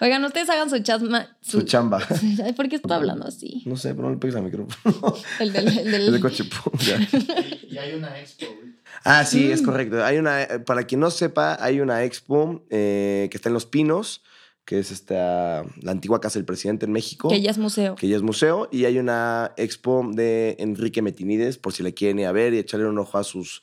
Oigan, 0.00 0.24
ustedes 0.24 0.48
hagan 0.48 0.70
su 0.70 0.78
chasma. 0.80 1.36
Su 1.40 1.62
chamba. 1.62 1.98
¿Por 2.56 2.68
qué 2.68 2.76
estoy 2.76 2.92
hablando 2.92 3.26
así? 3.26 3.62
No 3.66 3.76
sé, 3.76 3.94
pero 3.94 4.04
no 4.08 4.10
le 4.10 4.18
pegues 4.18 4.36
al 4.36 4.44
micrófono. 4.44 5.16
El 5.40 5.52
del. 5.52 5.66
El 5.66 5.90
del- 5.90 6.02
El 6.06 6.12
de 6.12 6.20
coche. 6.20 6.44
pum, 6.44 6.72
ya. 6.78 6.96
Y, 7.00 7.74
y 7.74 7.78
hay 7.78 7.94
una 7.94 8.20
expo, 8.20 8.46
güey. 8.46 8.74
Ah, 9.04 9.24
sí, 9.24 9.46
Mm. 9.48 9.52
es 9.52 9.62
correcto. 9.62 10.04
Hay 10.04 10.18
una, 10.18 10.42
eh, 10.42 10.58
para 10.60 10.84
quien 10.84 11.00
no 11.00 11.10
sepa, 11.10 11.56
hay 11.60 11.80
una 11.80 12.04
expo 12.04 12.64
eh, 12.70 13.28
que 13.30 13.36
está 13.38 13.48
en 13.48 13.54
Los 13.54 13.66
Pinos, 13.66 14.22
que 14.64 14.78
es 14.78 14.92
esta, 14.92 15.64
la 15.80 15.90
antigua 15.90 16.20
casa 16.20 16.38
del 16.38 16.44
presidente 16.44 16.86
en 16.86 16.92
México. 16.92 17.28
que 17.28 17.40
ya 17.40 17.50
es 17.50 17.58
museo. 17.58 17.96
que 17.96 18.06
ya 18.08 18.14
es 18.16 18.22
museo, 18.22 18.68
y 18.70 18.84
hay 18.84 18.98
una 18.98 19.52
expo 19.56 20.08
de 20.12 20.54
Enrique 20.60 21.02
Metinides, 21.02 21.58
por 21.58 21.72
si 21.72 21.82
le 21.82 21.92
quieren 21.94 22.20
ir 22.20 22.26
a 22.26 22.32
ver 22.32 22.54
y 22.54 22.58
echarle 22.58 22.86
un 22.86 22.98
ojo 22.98 23.18
a 23.18 23.24
sus 23.24 23.62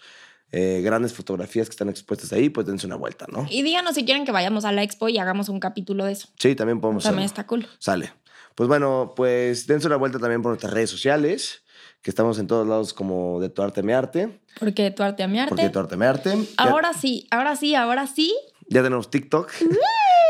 eh, 0.52 0.82
grandes 0.84 1.14
fotografías 1.14 1.68
que 1.68 1.72
están 1.74 1.90
expuestas 1.90 2.32
ahí, 2.34 2.50
pues 2.50 2.66
dense 2.68 2.86
una 2.88 2.96
vuelta, 2.96 3.26
¿no? 3.32 3.46
Y 3.50 3.64
díganos 3.64 3.96
si 3.96 4.06
quieren 4.06 4.26
que 4.26 4.32
vayamos 4.32 4.64
a 4.66 4.72
la 4.72 4.84
expo 4.84 5.10
y 5.10 5.18
hagamos 5.18 5.50
un 5.50 5.60
capítulo 5.60 6.06
de 6.06 6.14
eso. 6.14 6.30
Sí, 6.40 6.56
también 6.56 6.80
podemos 6.80 7.04
También 7.04 7.26
hacerlo. 7.26 7.42
está 7.42 7.48
cool. 7.48 7.68
Sale. 7.80 8.14
Pues 8.56 8.68
bueno, 8.70 9.14
pues 9.16 9.68
dense 9.68 9.88
una 9.88 9.98
vuelta 9.98 10.20
también 10.20 10.42
por 10.42 10.52
nuestras 10.52 10.74
redes 10.74 10.90
sociales, 10.90 11.64
que 12.02 12.10
estamos 12.10 12.40
en 12.40 12.48
todos 12.48 12.66
lados 12.68 12.94
como 12.94 13.40
de 13.40 13.50
tu 13.50 13.62
arte 13.62 13.84
mi 13.84 13.94
arte, 13.94 14.40
Porque 14.60 14.90
tu 14.92 15.04
arte 15.04 15.22
a 15.24 15.28
mi 15.28 15.40
arte. 15.40 15.50
porque 15.50 15.70
tu 15.70 15.80
arte 15.80 15.96
mi 15.98 16.06
arte. 16.06 16.36
Ya- 16.36 16.64
Ahora 16.64 16.94
sí, 16.94 17.28
ahora 17.30 17.56
sí, 17.56 17.76
ahora 17.76 18.08
sí. 18.08 18.34
Ya 18.70 18.82
tenemos 18.82 19.10
TikTok. 19.12 19.52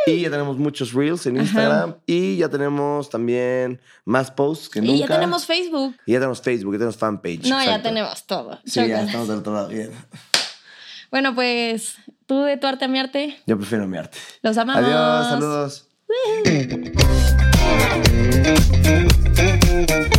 Y 0.08 0.22
ya 0.22 0.30
tenemos 0.30 0.58
muchos 0.58 0.94
reels 0.94 1.26
en 1.26 1.38
Instagram. 1.38 1.96
Y 2.06 2.38
ya 2.38 2.50
tenemos 2.50 3.10
también 3.10 3.82
más 4.06 4.32
posts 4.32 4.70
que 4.70 4.82
nunca. 4.82 4.94
Y 4.94 5.00
ya 5.00 5.08
tenemos 5.08 5.46
Facebook. 5.46 5.96
Y 6.06 6.14
ya 6.14 6.20
tenemos 6.20 6.42
Facebook, 6.42 6.74
ya 6.74 6.78
tenemos 6.80 6.98
fanpage. 6.98 7.48
No, 7.48 7.64
ya 7.64 7.82
tenemos 7.82 8.26
todo. 8.26 8.60
Sí, 8.66 8.88
ya 8.88 9.04
estamos 9.04 9.28
del 9.28 9.40
otro 9.40 9.54
lado. 9.54 9.68
Bien. 9.68 9.92
Bueno, 11.12 11.36
pues, 11.36 11.98
¿tú 12.26 12.42
de 12.44 12.58
tu 12.58 12.68
arte 12.68 12.86
a 12.86 12.88
mi 12.88 13.00
arte? 13.00 13.38
Yo 13.46 13.58
prefiero 13.58 13.88
mi 13.88 13.98
arte. 13.98 14.18
Los 14.42 14.58
amamos. 14.58 14.84
Adiós, 14.84 15.28
saludos. 15.28 15.84